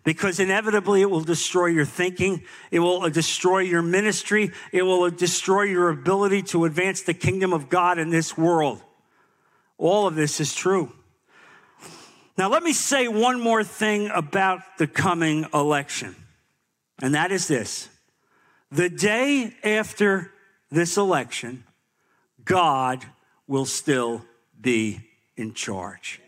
because 0.05 0.41
inevitably 0.41 1.03
it 1.03 1.11
will 1.11 1.23
destroy 1.23 1.67
your 1.67 1.85
thinking. 1.85 2.43
It 2.71 2.81
will 2.81 3.09
destroy 3.11 3.61
your 3.61 3.83
ministry. 3.83 4.53
It 4.73 4.83
will 4.83 5.11
destroy 5.11 5.63
your 5.63 5.91
ability 5.91 6.43
to 6.45 6.65
advance 6.65 7.03
the 7.03 7.15
kingdom 7.15 7.53
of 7.53 7.69
God 7.69 7.99
in 7.99 8.11
this 8.11 8.37
world. 8.37 8.83
All 9.79 10.07
of 10.07 10.15
this 10.15 10.41
is 10.41 10.55
true. 10.55 10.93
Now, 12.37 12.49
let 12.49 12.63
me 12.63 12.73
say 12.73 13.09
one 13.09 13.41
more 13.41 13.63
thing 13.63 14.09
about 14.09 14.61
the 14.79 14.87
coming 14.87 15.47
election, 15.53 16.17
and 17.03 17.15
that 17.15 17.33
is 17.33 17.49
this. 17.49 17.89
The 18.71 18.89
day 18.89 19.55
after 19.63 20.33
this 20.71 20.97
election, 20.97 21.65
God 22.45 23.05
will 23.47 23.67
still 23.67 24.25
be 24.59 25.01
in 25.37 25.53
charge. 25.53 26.21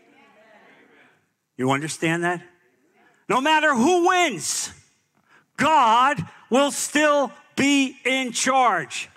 You 1.57 1.71
understand 1.71 2.25
that? 2.25 2.43
No 3.33 3.40
matter 3.40 3.75
who 3.75 4.09
wins, 4.09 4.71
God 5.57 6.23
will 6.51 6.71
still 6.71 7.33
be 7.57 7.97
in 8.05 8.33
charge. 8.33 9.09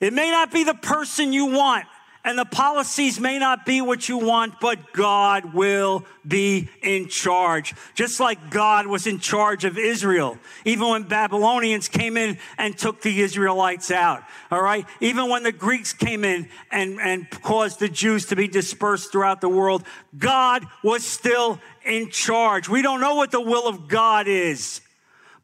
It 0.00 0.12
may 0.12 0.30
not 0.30 0.52
be 0.52 0.64
the 0.64 0.74
person 0.74 1.32
you 1.32 1.46
want, 1.46 1.86
and 2.24 2.38
the 2.38 2.46
policies 2.46 3.20
may 3.20 3.38
not 3.38 3.66
be 3.66 3.82
what 3.82 4.08
you 4.08 4.16
want, 4.16 4.58
but 4.58 4.94
God 4.94 5.52
will 5.52 6.06
be 6.26 6.70
in 6.82 7.08
charge. 7.08 7.74
Just 7.94 8.18
like 8.18 8.50
God 8.50 8.86
was 8.86 9.06
in 9.06 9.18
charge 9.18 9.64
of 9.66 9.76
Israel, 9.76 10.38
even 10.64 10.88
when 10.88 11.02
Babylonians 11.02 11.88
came 11.88 12.16
in 12.16 12.38
and 12.56 12.76
took 12.78 13.02
the 13.02 13.20
Israelites 13.20 13.90
out. 13.90 14.22
All 14.50 14.62
right. 14.62 14.86
Even 15.00 15.28
when 15.28 15.42
the 15.42 15.52
Greeks 15.52 15.92
came 15.92 16.24
in 16.24 16.48
and, 16.70 16.98
and 16.98 17.28
caused 17.42 17.78
the 17.78 17.90
Jews 17.90 18.26
to 18.26 18.36
be 18.36 18.48
dispersed 18.48 19.12
throughout 19.12 19.42
the 19.42 19.48
world, 19.50 19.84
God 20.16 20.66
was 20.82 21.04
still 21.04 21.60
in 21.84 22.08
charge. 22.08 22.70
We 22.70 22.80
don't 22.80 23.02
know 23.02 23.16
what 23.16 23.32
the 23.32 23.40
will 23.40 23.68
of 23.68 23.86
God 23.86 24.28
is. 24.28 24.80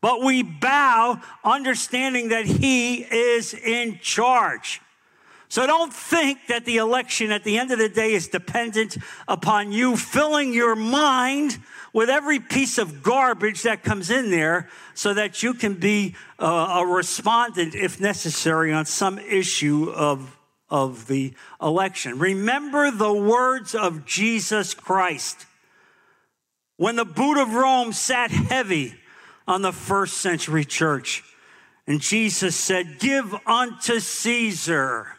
But 0.01 0.23
we 0.23 0.43
bow 0.43 1.21
understanding 1.45 2.31
that 2.31 2.47
he 2.47 3.03
is 3.03 3.53
in 3.53 3.99
charge. 4.01 4.81
So 5.51 5.67
don't 5.67 5.93
think 5.93 6.47
that 6.47 6.65
the 6.65 6.77
election 6.77 7.33
at 7.33 7.43
the 7.43 7.59
end 7.59 7.73
of 7.73 7.81
the 7.81 7.89
day 7.89 8.13
is 8.13 8.29
dependent 8.29 8.97
upon 9.27 9.73
you 9.73 9.97
filling 9.97 10.55
your 10.55 10.77
mind 10.77 11.59
with 11.93 12.09
every 12.09 12.39
piece 12.39 12.79
of 12.79 13.03
garbage 13.03 13.65
that 13.65 13.83
comes 13.83 14.11
in 14.11 14.31
there 14.31 14.69
so 14.95 15.13
that 15.13 15.43
you 15.43 15.55
can 15.55 15.75
be 15.75 16.15
uh, 16.39 16.79
a 16.81 16.87
respondent 16.87 17.75
if 17.75 18.01
necessary 18.01 18.73
on 18.73 18.87
some 18.87 19.19
issue 19.19 19.91
of, 19.91 20.39
of 20.69 21.09
the 21.09 21.35
election. 21.61 22.21
Remember 22.21 22.93
the 22.93 23.13
words 23.13 23.75
of 23.75 24.07
Jesus 24.07 24.73
Christ. 24.73 25.47
When 26.77 26.95
the 26.95 27.05
boot 27.05 27.43
of 27.43 27.55
Rome 27.55 27.93
sat 27.93 28.31
heavy 28.31 28.95
on 29.49 29.63
the 29.63 29.73
first 29.73 30.19
century 30.19 30.65
church, 30.65 31.25
and 31.89 32.01
Jesus 32.01 32.55
said, 32.55 33.01
Give 33.01 33.35
unto 33.49 33.99
Caesar 33.99 35.17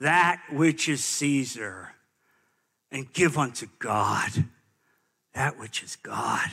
that 0.00 0.40
which 0.52 0.88
is 0.88 1.04
Caesar 1.04 1.92
and 2.90 3.12
give 3.12 3.36
unto 3.38 3.66
God 3.78 4.30
that 5.36 5.58
which 5.58 5.82
is 5.82 5.96
God. 5.96 6.48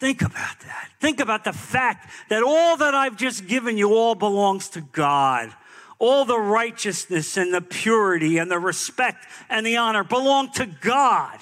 Think 0.00 0.22
about 0.22 0.60
that. 0.60 0.90
Think 0.98 1.20
about 1.20 1.44
the 1.44 1.52
fact 1.52 2.10
that 2.30 2.42
all 2.42 2.76
that 2.78 2.94
I've 2.94 3.16
just 3.16 3.46
given 3.46 3.78
you 3.78 3.94
all 3.94 4.14
belongs 4.14 4.70
to 4.70 4.80
God. 4.80 5.54
All 5.98 6.24
the 6.24 6.38
righteousness 6.38 7.36
and 7.36 7.54
the 7.54 7.60
purity 7.60 8.38
and 8.38 8.50
the 8.50 8.58
respect 8.58 9.26
and 9.48 9.64
the 9.64 9.76
honor 9.76 10.04
belong 10.04 10.50
to 10.52 10.66
God. 10.66 11.38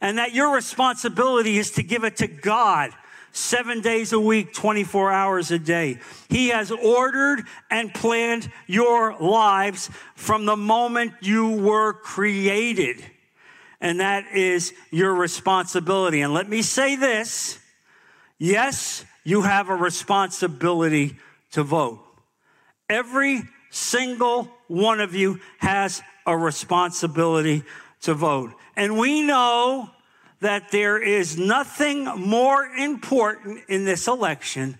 And 0.00 0.18
that 0.18 0.32
your 0.32 0.54
responsibility 0.54 1.58
is 1.58 1.72
to 1.72 1.82
give 1.82 2.04
it 2.04 2.16
to 2.18 2.26
God 2.26 2.92
seven 3.32 3.80
days 3.80 4.12
a 4.12 4.20
week, 4.20 4.52
24 4.52 5.12
hours 5.12 5.50
a 5.50 5.58
day. 5.58 5.98
He 6.28 6.48
has 6.48 6.70
ordered 6.70 7.44
and 7.70 7.92
planned 7.92 8.50
your 8.66 9.16
lives 9.18 9.90
from 10.14 10.46
the 10.46 10.56
moment 10.56 11.14
you 11.20 11.48
were 11.48 11.92
created. 11.92 13.04
And 13.80 14.00
that 14.00 14.26
is 14.34 14.74
your 14.90 15.14
responsibility. 15.14 16.20
And 16.20 16.34
let 16.34 16.48
me 16.48 16.62
say 16.62 16.96
this 16.96 17.58
yes, 18.38 19.04
you 19.24 19.42
have 19.42 19.68
a 19.68 19.74
responsibility 19.74 21.16
to 21.52 21.62
vote. 21.62 22.00
Every 22.88 23.42
single 23.70 24.50
one 24.66 25.00
of 25.00 25.14
you 25.14 25.40
has 25.58 26.02
a 26.26 26.36
responsibility 26.36 27.62
to 28.02 28.14
vote. 28.14 28.52
And 28.76 28.98
we 28.98 29.22
know 29.22 29.90
that 30.40 30.70
there 30.70 31.00
is 31.00 31.36
nothing 31.36 32.04
more 32.04 32.64
important 32.64 33.60
in 33.68 33.84
this 33.84 34.08
election 34.08 34.78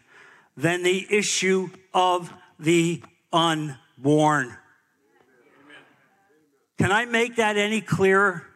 than 0.56 0.82
the 0.82 1.06
issue 1.10 1.68
of 1.94 2.32
the 2.58 3.02
unborn. 3.32 4.56
Can 6.78 6.92
I 6.92 7.04
make 7.04 7.36
that 7.36 7.56
any 7.56 7.80
clearer? 7.80 8.46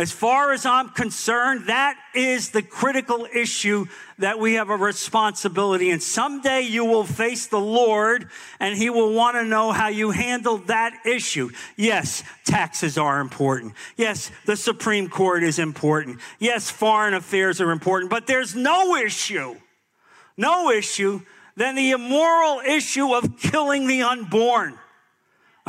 As 0.00 0.10
far 0.10 0.54
as 0.54 0.64
I'm 0.64 0.88
concerned, 0.88 1.66
that 1.66 1.94
is 2.14 2.52
the 2.52 2.62
critical 2.62 3.26
issue 3.34 3.84
that 4.16 4.38
we 4.38 4.54
have 4.54 4.70
a 4.70 4.76
responsibility. 4.76 5.90
And 5.90 6.02
someday 6.02 6.62
you 6.62 6.86
will 6.86 7.04
face 7.04 7.48
the 7.48 7.60
Lord 7.60 8.30
and 8.60 8.78
he 8.78 8.88
will 8.88 9.12
want 9.12 9.36
to 9.36 9.44
know 9.44 9.72
how 9.72 9.88
you 9.88 10.10
handled 10.10 10.68
that 10.68 10.94
issue. 11.04 11.50
Yes, 11.76 12.24
taxes 12.46 12.96
are 12.96 13.20
important. 13.20 13.74
Yes, 13.98 14.30
the 14.46 14.56
Supreme 14.56 15.10
Court 15.10 15.42
is 15.42 15.58
important. 15.58 16.20
Yes, 16.38 16.70
foreign 16.70 17.12
affairs 17.12 17.60
are 17.60 17.70
important, 17.70 18.08
but 18.08 18.26
there's 18.26 18.56
no 18.56 18.96
issue, 18.96 19.54
no 20.34 20.70
issue 20.70 21.20
than 21.56 21.74
the 21.74 21.90
immoral 21.90 22.60
issue 22.60 23.14
of 23.14 23.38
killing 23.38 23.86
the 23.86 24.00
unborn. 24.00 24.78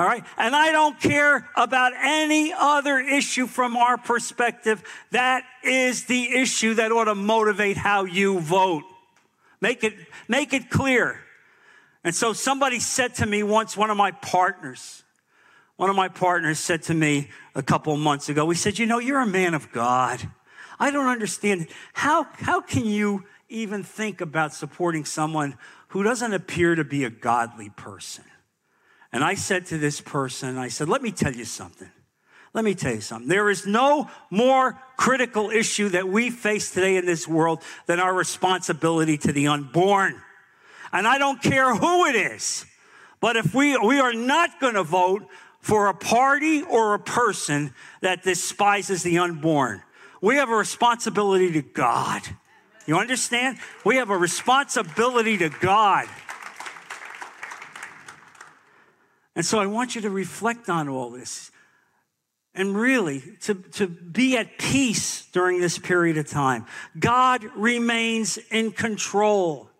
All 0.01 0.07
right. 0.07 0.25
And 0.35 0.55
I 0.55 0.71
don't 0.71 0.99
care 0.99 1.47
about 1.55 1.93
any 1.95 2.51
other 2.57 2.97
issue 2.97 3.45
from 3.45 3.77
our 3.77 3.99
perspective. 3.99 4.81
That 5.11 5.43
is 5.63 6.05
the 6.05 6.37
issue 6.37 6.73
that 6.73 6.91
ought 6.91 7.03
to 7.03 7.13
motivate 7.13 7.77
how 7.77 8.05
you 8.05 8.39
vote. 8.39 8.81
Make 9.61 9.83
it, 9.83 9.93
make 10.27 10.53
it 10.53 10.71
clear. 10.71 11.19
And 12.03 12.15
so 12.15 12.33
somebody 12.33 12.79
said 12.79 13.13
to 13.15 13.27
me 13.27 13.43
once, 13.43 13.77
one 13.77 13.91
of 13.91 13.97
my 13.97 14.09
partners, 14.09 15.03
one 15.75 15.91
of 15.91 15.95
my 15.95 16.07
partners 16.07 16.57
said 16.57 16.81
to 16.83 16.95
me 16.95 17.29
a 17.53 17.61
couple 17.61 17.95
months 17.95 18.27
ago, 18.27 18.49
he 18.49 18.57
said, 18.57 18.79
You 18.79 18.87
know, 18.87 18.97
you're 18.97 19.21
a 19.21 19.27
man 19.27 19.53
of 19.53 19.71
God. 19.71 20.27
I 20.79 20.89
don't 20.89 21.09
understand. 21.09 21.67
How, 21.93 22.23
how 22.33 22.61
can 22.61 22.85
you 22.85 23.25
even 23.49 23.83
think 23.83 24.19
about 24.19 24.55
supporting 24.55 25.05
someone 25.05 25.59
who 25.89 26.01
doesn't 26.01 26.33
appear 26.33 26.73
to 26.73 26.83
be 26.83 27.03
a 27.03 27.11
godly 27.11 27.69
person? 27.69 28.23
And 29.11 29.23
I 29.23 29.35
said 29.35 29.65
to 29.67 29.77
this 29.77 29.99
person, 29.99 30.57
I 30.57 30.69
said, 30.69 30.87
let 30.87 31.01
me 31.01 31.11
tell 31.11 31.33
you 31.33 31.45
something. 31.45 31.89
Let 32.53 32.65
me 32.65 32.75
tell 32.75 32.93
you 32.93 33.01
something. 33.01 33.29
There 33.29 33.49
is 33.49 33.65
no 33.65 34.09
more 34.29 34.77
critical 34.97 35.49
issue 35.49 35.89
that 35.89 36.07
we 36.07 36.29
face 36.29 36.71
today 36.71 36.97
in 36.97 37.05
this 37.05 37.27
world 37.27 37.61
than 37.85 37.99
our 37.99 38.13
responsibility 38.13 39.17
to 39.19 39.31
the 39.31 39.47
unborn. 39.47 40.21
And 40.91 41.07
I 41.07 41.17
don't 41.17 41.41
care 41.41 41.73
who 41.73 42.05
it 42.05 42.15
is. 42.15 42.65
But 43.21 43.37
if 43.37 43.53
we, 43.53 43.77
we 43.77 43.99
are 43.99 44.13
not 44.13 44.59
going 44.59 44.73
to 44.73 44.83
vote 44.83 45.25
for 45.59 45.87
a 45.87 45.93
party 45.93 46.61
or 46.63 46.93
a 46.93 46.99
person 46.99 47.73
that 48.01 48.23
despises 48.23 49.03
the 49.03 49.19
unborn, 49.19 49.81
we 50.21 50.35
have 50.35 50.49
a 50.49 50.55
responsibility 50.55 51.51
to 51.53 51.61
God. 51.61 52.21
You 52.85 52.97
understand? 52.97 53.57
We 53.85 53.95
have 53.97 54.09
a 54.09 54.17
responsibility 54.17 55.37
to 55.37 55.49
God. 55.49 56.07
And 59.35 59.45
so 59.45 59.59
I 59.59 59.65
want 59.65 59.95
you 59.95 60.01
to 60.01 60.09
reflect 60.09 60.69
on 60.69 60.89
all 60.89 61.09
this 61.09 61.51
and 62.53 62.75
really 62.75 63.23
to, 63.41 63.55
to 63.55 63.87
be 63.87 64.37
at 64.37 64.57
peace 64.57 65.25
during 65.31 65.61
this 65.61 65.77
period 65.77 66.17
of 66.17 66.27
time. 66.27 66.65
God 66.99 67.45
remains 67.55 68.37
in 68.49 68.71
control. 68.71 69.70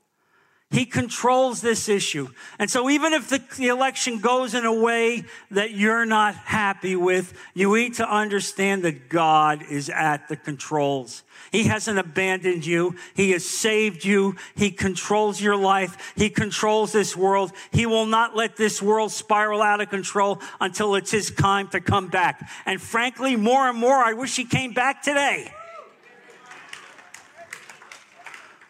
He 0.71 0.85
controls 0.85 1.59
this 1.59 1.89
issue. 1.89 2.29
And 2.57 2.71
so 2.71 2.89
even 2.89 3.11
if 3.11 3.27
the, 3.27 3.43
the, 3.57 3.67
election 3.67 4.19
goes 4.19 4.53
in 4.53 4.65
a 4.65 4.73
way 4.73 5.25
that 5.51 5.71
you're 5.71 6.05
not 6.05 6.33
happy 6.33 6.95
with, 6.95 7.33
you 7.53 7.75
need 7.75 7.95
to 7.95 8.09
understand 8.09 8.83
that 8.83 9.09
God 9.09 9.65
is 9.69 9.89
at 9.89 10.29
the 10.29 10.37
controls. 10.37 11.23
He 11.51 11.65
hasn't 11.65 11.99
abandoned 11.99 12.65
you. 12.65 12.95
He 13.13 13.31
has 13.31 13.45
saved 13.45 14.05
you. 14.05 14.37
He 14.55 14.71
controls 14.71 15.41
your 15.41 15.57
life. 15.57 16.13
He 16.15 16.29
controls 16.29 16.93
this 16.93 17.17
world. 17.17 17.51
He 17.71 17.85
will 17.85 18.05
not 18.05 18.37
let 18.37 18.55
this 18.55 18.81
world 18.81 19.11
spiral 19.11 19.61
out 19.61 19.81
of 19.81 19.89
control 19.89 20.39
until 20.61 20.95
it's 20.95 21.11
his 21.11 21.31
time 21.31 21.67
to 21.69 21.81
come 21.81 22.07
back. 22.07 22.49
And 22.65 22.81
frankly, 22.81 23.35
more 23.35 23.67
and 23.67 23.77
more, 23.77 23.97
I 23.97 24.13
wish 24.13 24.37
he 24.37 24.45
came 24.45 24.71
back 24.71 25.01
today. 25.03 25.51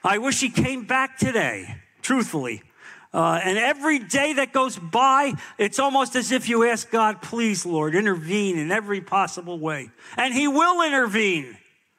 I 0.03 0.17
wish 0.17 0.41
he 0.41 0.49
came 0.49 0.85
back 0.85 1.19
today 1.19 1.80
truthfully. 2.01 2.63
Uh, 3.13 3.41
and 3.43 3.57
every 3.57 3.99
day 3.99 4.33
that 4.33 4.53
goes 4.53 4.77
by, 4.77 5.33
it's 5.57 5.79
almost 5.79 6.15
as 6.15 6.31
if 6.31 6.47
you 6.47 6.63
ask 6.67 6.89
God, 6.89 7.21
please, 7.21 7.65
Lord, 7.65 7.93
intervene 7.93 8.57
in 8.57 8.71
every 8.71 9.01
possible 9.01 9.59
way. 9.59 9.89
And 10.15 10.33
He 10.33 10.47
will 10.47 10.81
intervene. 10.81 11.57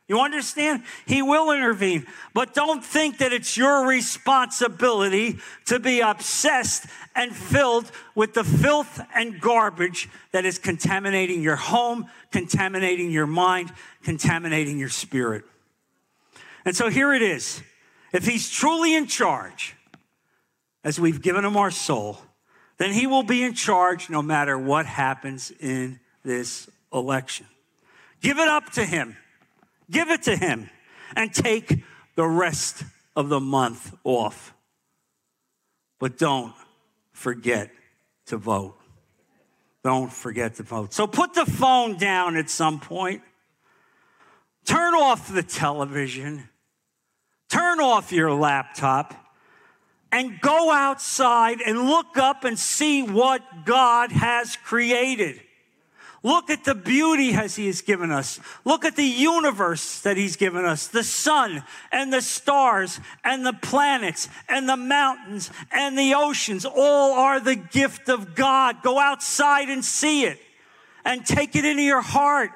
You 0.09 0.21
understand? 0.21 0.83
He 1.07 1.23
will 1.23 1.53
intervene. 1.53 2.07
But 2.35 2.55
don't 2.55 2.85
think 2.85 3.19
that 3.19 3.33
it's 3.33 3.57
your 3.57 3.87
responsibility 3.87 5.38
to 5.67 5.79
be 5.79 6.01
obsessed 6.01 6.87
and 7.15 7.35
filled 7.35 7.91
with 8.15 8.33
the 8.33 8.45
filth 8.45 9.01
and 9.15 9.41
garbage 9.41 10.09
that 10.33 10.45
is 10.45 10.59
contaminating 10.59 11.43
your 11.43 11.57
home, 11.57 12.07
contaminating 12.31 13.11
your 13.11 13.27
mind, 13.27 13.73
contaminating 14.03 14.79
your 14.79 14.88
spirit. 14.88 15.45
And 16.65 16.75
so 16.75 16.88
here 16.88 17.12
it 17.12 17.23
is. 17.23 17.62
If 18.12 18.27
He's 18.27 18.51
truly 18.51 18.95
in 18.95 19.07
charge, 19.07 19.77
as 20.85 20.99
we've 20.99 21.23
given 21.23 21.45
him 21.45 21.57
our 21.57 21.71
soul, 21.71 22.18
then 22.79 22.92
he 22.92 23.07
will 23.07 23.23
be 23.23 23.42
in 23.42 23.55
charge 23.55 24.11
no 24.11 24.23
matter 24.23 24.59
what 24.59 24.87
happens 24.87 25.53
in 25.61 26.01
this 26.25 26.68
election. 26.92 27.47
Give 28.23 28.38
it 28.38 28.49
up 28.49 28.71
to 28.73 28.85
Him. 28.85 29.16
Give 29.90 30.09
it 30.09 30.23
to 30.23 30.37
Him 30.37 30.71
and 31.16 31.35
take 31.35 31.83
the 32.14 32.27
rest 32.27 32.85
of 33.16 33.29
the 33.29 33.40
month 33.40 33.95
off. 34.05 34.55
But 35.99 36.18
don't 36.18 36.55
forget 37.12 37.71
to 38.27 38.37
vote. 38.37 38.77
Don't 39.85 40.12
forget 40.12 40.55
to 40.57 40.62
vote. 40.62 40.95
So 40.95 41.07
put 41.07 41.35
the 41.35 41.45
phone 41.45 41.99
down 41.99 42.37
at 42.37 42.49
some 42.49 42.79
point. 42.79 43.23
Turn 44.64 44.95
off 44.95 45.33
the 45.33 45.42
television. 45.42 46.49
Turn 47.51 47.81
off 47.81 48.12
your 48.12 48.33
laptop 48.33 49.14
and 50.12 50.40
go 50.40 50.70
outside 50.70 51.62
and 51.62 51.88
look 51.88 52.18
up 52.18 52.44
and 52.44 52.59
see 52.59 53.03
what 53.03 53.64
God 53.64 54.12
has 54.12 54.57
created. 54.57 55.40
Look 56.22 56.51
at 56.51 56.64
the 56.64 56.77
beauty 56.77 57.33
as 57.33 57.57
He 57.57 57.66
has 57.66 57.81
given 57.81 58.12
us. 58.12 58.38
Look 58.64 58.85
at 58.85 58.94
the 58.94 59.03
universe 59.03 60.01
that 60.03 60.16
He's 60.16 60.37
given 60.37 60.64
us 60.64 60.87
the 60.87 61.03
sun 61.03 61.64
and 61.90 62.12
the 62.12 62.22
stars 62.22 63.01
and 63.25 63.44
the 63.44 63.55
planets 63.55 64.29
and 64.48 64.68
the 64.68 64.77
mountains 64.77 65.51
and 65.72 65.98
the 65.98 66.14
oceans. 66.14 66.64
All 66.64 67.14
are 67.14 67.40
the 67.40 67.57
gift 67.57 68.09
of 68.09 68.37
God. 68.37 68.83
Go 68.83 69.01
outside 69.01 69.68
and 69.68 69.85
see 69.85 70.25
it 70.25 70.38
and 71.05 71.27
take 71.27 71.57
it 71.57 71.64
into 71.64 71.83
your 71.83 72.03
heart 72.03 72.51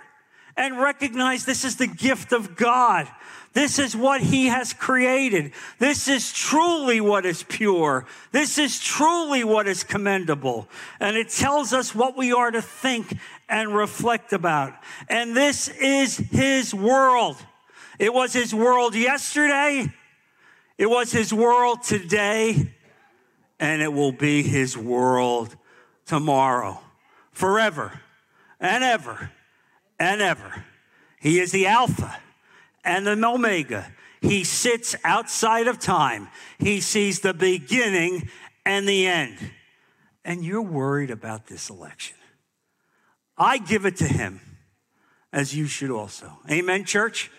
and 0.56 0.78
recognize 0.78 1.44
this 1.44 1.64
is 1.64 1.76
the 1.76 1.88
gift 1.88 2.32
of 2.32 2.56
God. 2.56 3.08
This 3.56 3.78
is 3.78 3.96
what 3.96 4.20
he 4.20 4.48
has 4.48 4.74
created. 4.74 5.52
This 5.78 6.08
is 6.08 6.30
truly 6.30 7.00
what 7.00 7.24
is 7.24 7.42
pure. 7.42 8.04
This 8.30 8.58
is 8.58 8.78
truly 8.78 9.44
what 9.44 9.66
is 9.66 9.82
commendable. 9.82 10.68
And 11.00 11.16
it 11.16 11.30
tells 11.30 11.72
us 11.72 11.94
what 11.94 12.18
we 12.18 12.34
are 12.34 12.50
to 12.50 12.60
think 12.60 13.16
and 13.48 13.74
reflect 13.74 14.34
about. 14.34 14.74
And 15.08 15.34
this 15.34 15.68
is 15.68 16.18
his 16.18 16.74
world. 16.74 17.38
It 17.98 18.12
was 18.12 18.34
his 18.34 18.54
world 18.54 18.94
yesterday. 18.94 19.90
It 20.76 20.90
was 20.90 21.10
his 21.10 21.32
world 21.32 21.82
today. 21.82 22.74
And 23.58 23.80
it 23.80 23.90
will 23.90 24.12
be 24.12 24.42
his 24.42 24.76
world 24.76 25.56
tomorrow, 26.04 26.78
forever 27.32 28.02
and 28.60 28.84
ever 28.84 29.30
and 29.98 30.20
ever. 30.20 30.66
He 31.18 31.40
is 31.40 31.52
the 31.52 31.68
Alpha 31.68 32.18
and 32.86 33.06
the 33.06 33.22
Omega. 33.26 33.92
He 34.22 34.44
sits 34.44 34.96
outside 35.04 35.66
of 35.66 35.78
time. 35.78 36.28
He 36.58 36.80
sees 36.80 37.20
the 37.20 37.34
beginning 37.34 38.30
and 38.64 38.88
the 38.88 39.06
end. 39.06 39.36
And 40.24 40.44
you're 40.44 40.62
worried 40.62 41.10
about 41.10 41.46
this 41.46 41.68
election. 41.68 42.16
I 43.36 43.58
give 43.58 43.84
it 43.84 43.96
to 43.98 44.08
him, 44.08 44.40
as 45.32 45.54
you 45.54 45.66
should 45.66 45.90
also. 45.90 46.32
Amen, 46.50 46.84
church? 46.84 47.30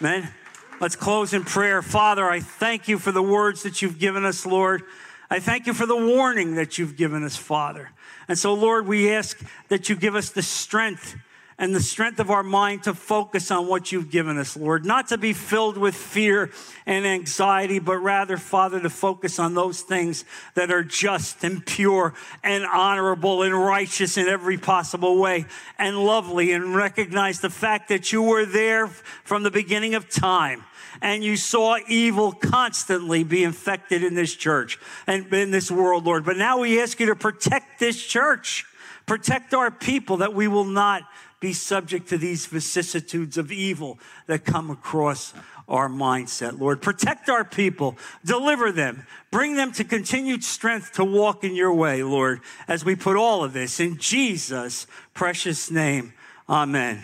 Amen. 0.00 0.22
Amen. 0.22 0.34
Let's 0.80 0.96
close 0.96 1.32
in 1.32 1.44
prayer. 1.44 1.82
Father, 1.82 2.28
I 2.28 2.40
thank 2.40 2.88
you 2.88 2.98
for 2.98 3.12
the 3.12 3.22
words 3.22 3.62
that 3.62 3.80
you've 3.80 3.98
given 3.98 4.24
us, 4.24 4.44
Lord. 4.44 4.82
I 5.30 5.38
thank 5.38 5.66
you 5.66 5.74
for 5.74 5.86
the 5.86 5.96
warning 5.96 6.56
that 6.56 6.78
you've 6.78 6.96
given 6.96 7.22
us, 7.22 7.36
Father. 7.36 7.90
And 8.26 8.38
so, 8.38 8.54
Lord, 8.54 8.86
we 8.86 9.12
ask 9.12 9.40
that 9.68 9.88
you 9.88 9.94
give 9.94 10.16
us 10.16 10.30
the 10.30 10.42
strength 10.42 11.16
and 11.60 11.74
the 11.74 11.80
strength 11.80 12.18
of 12.18 12.30
our 12.30 12.42
mind 12.42 12.84
to 12.84 12.94
focus 12.94 13.50
on 13.50 13.68
what 13.68 13.92
you've 13.92 14.10
given 14.10 14.38
us, 14.38 14.56
Lord. 14.56 14.86
Not 14.86 15.08
to 15.08 15.18
be 15.18 15.34
filled 15.34 15.76
with 15.76 15.94
fear 15.94 16.50
and 16.86 17.06
anxiety, 17.06 17.78
but 17.78 17.98
rather, 17.98 18.38
Father, 18.38 18.80
to 18.80 18.88
focus 18.88 19.38
on 19.38 19.52
those 19.52 19.82
things 19.82 20.24
that 20.54 20.72
are 20.72 20.82
just 20.82 21.44
and 21.44 21.64
pure 21.64 22.14
and 22.42 22.64
honorable 22.64 23.42
and 23.42 23.54
righteous 23.54 24.16
in 24.16 24.26
every 24.26 24.56
possible 24.56 25.18
way 25.18 25.44
and 25.78 25.98
lovely 25.98 26.52
and 26.52 26.74
recognize 26.74 27.40
the 27.40 27.50
fact 27.50 27.90
that 27.90 28.10
you 28.10 28.22
were 28.22 28.46
there 28.46 28.86
from 28.86 29.42
the 29.42 29.50
beginning 29.50 29.94
of 29.94 30.08
time 30.08 30.64
and 31.02 31.22
you 31.22 31.36
saw 31.36 31.76
evil 31.88 32.32
constantly 32.32 33.22
be 33.22 33.44
infected 33.44 34.02
in 34.02 34.14
this 34.14 34.34
church 34.34 34.78
and 35.06 35.30
in 35.34 35.50
this 35.50 35.70
world, 35.70 36.06
Lord. 36.06 36.24
But 36.24 36.38
now 36.38 36.60
we 36.60 36.80
ask 36.80 36.98
you 36.98 37.06
to 37.06 37.16
protect 37.16 37.78
this 37.78 38.02
church, 38.02 38.64
protect 39.04 39.52
our 39.52 39.70
people 39.70 40.18
that 40.18 40.32
we 40.32 40.48
will 40.48 40.64
not 40.64 41.02
be 41.40 41.54
subject 41.54 42.08
to 42.10 42.18
these 42.18 42.46
vicissitudes 42.46 43.38
of 43.38 43.50
evil 43.50 43.98
that 44.26 44.44
come 44.44 44.70
across 44.70 45.32
our 45.68 45.88
mindset. 45.88 46.58
Lord, 46.58 46.82
protect 46.82 47.28
our 47.28 47.44
people, 47.44 47.96
deliver 48.24 48.70
them, 48.72 49.06
bring 49.30 49.56
them 49.56 49.72
to 49.72 49.84
continued 49.84 50.44
strength 50.44 50.92
to 50.94 51.04
walk 51.04 51.42
in 51.44 51.54
your 51.54 51.72
way, 51.72 52.02
Lord, 52.02 52.40
as 52.68 52.84
we 52.84 52.94
put 52.94 53.16
all 53.16 53.42
of 53.42 53.52
this 53.52 53.80
in 53.80 53.96
Jesus' 53.96 54.86
precious 55.14 55.70
name. 55.70 56.12
Amen. 56.48 57.02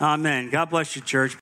Amen. 0.00 0.50
God 0.50 0.70
bless 0.70 0.96
you, 0.96 1.02
church. 1.02 1.38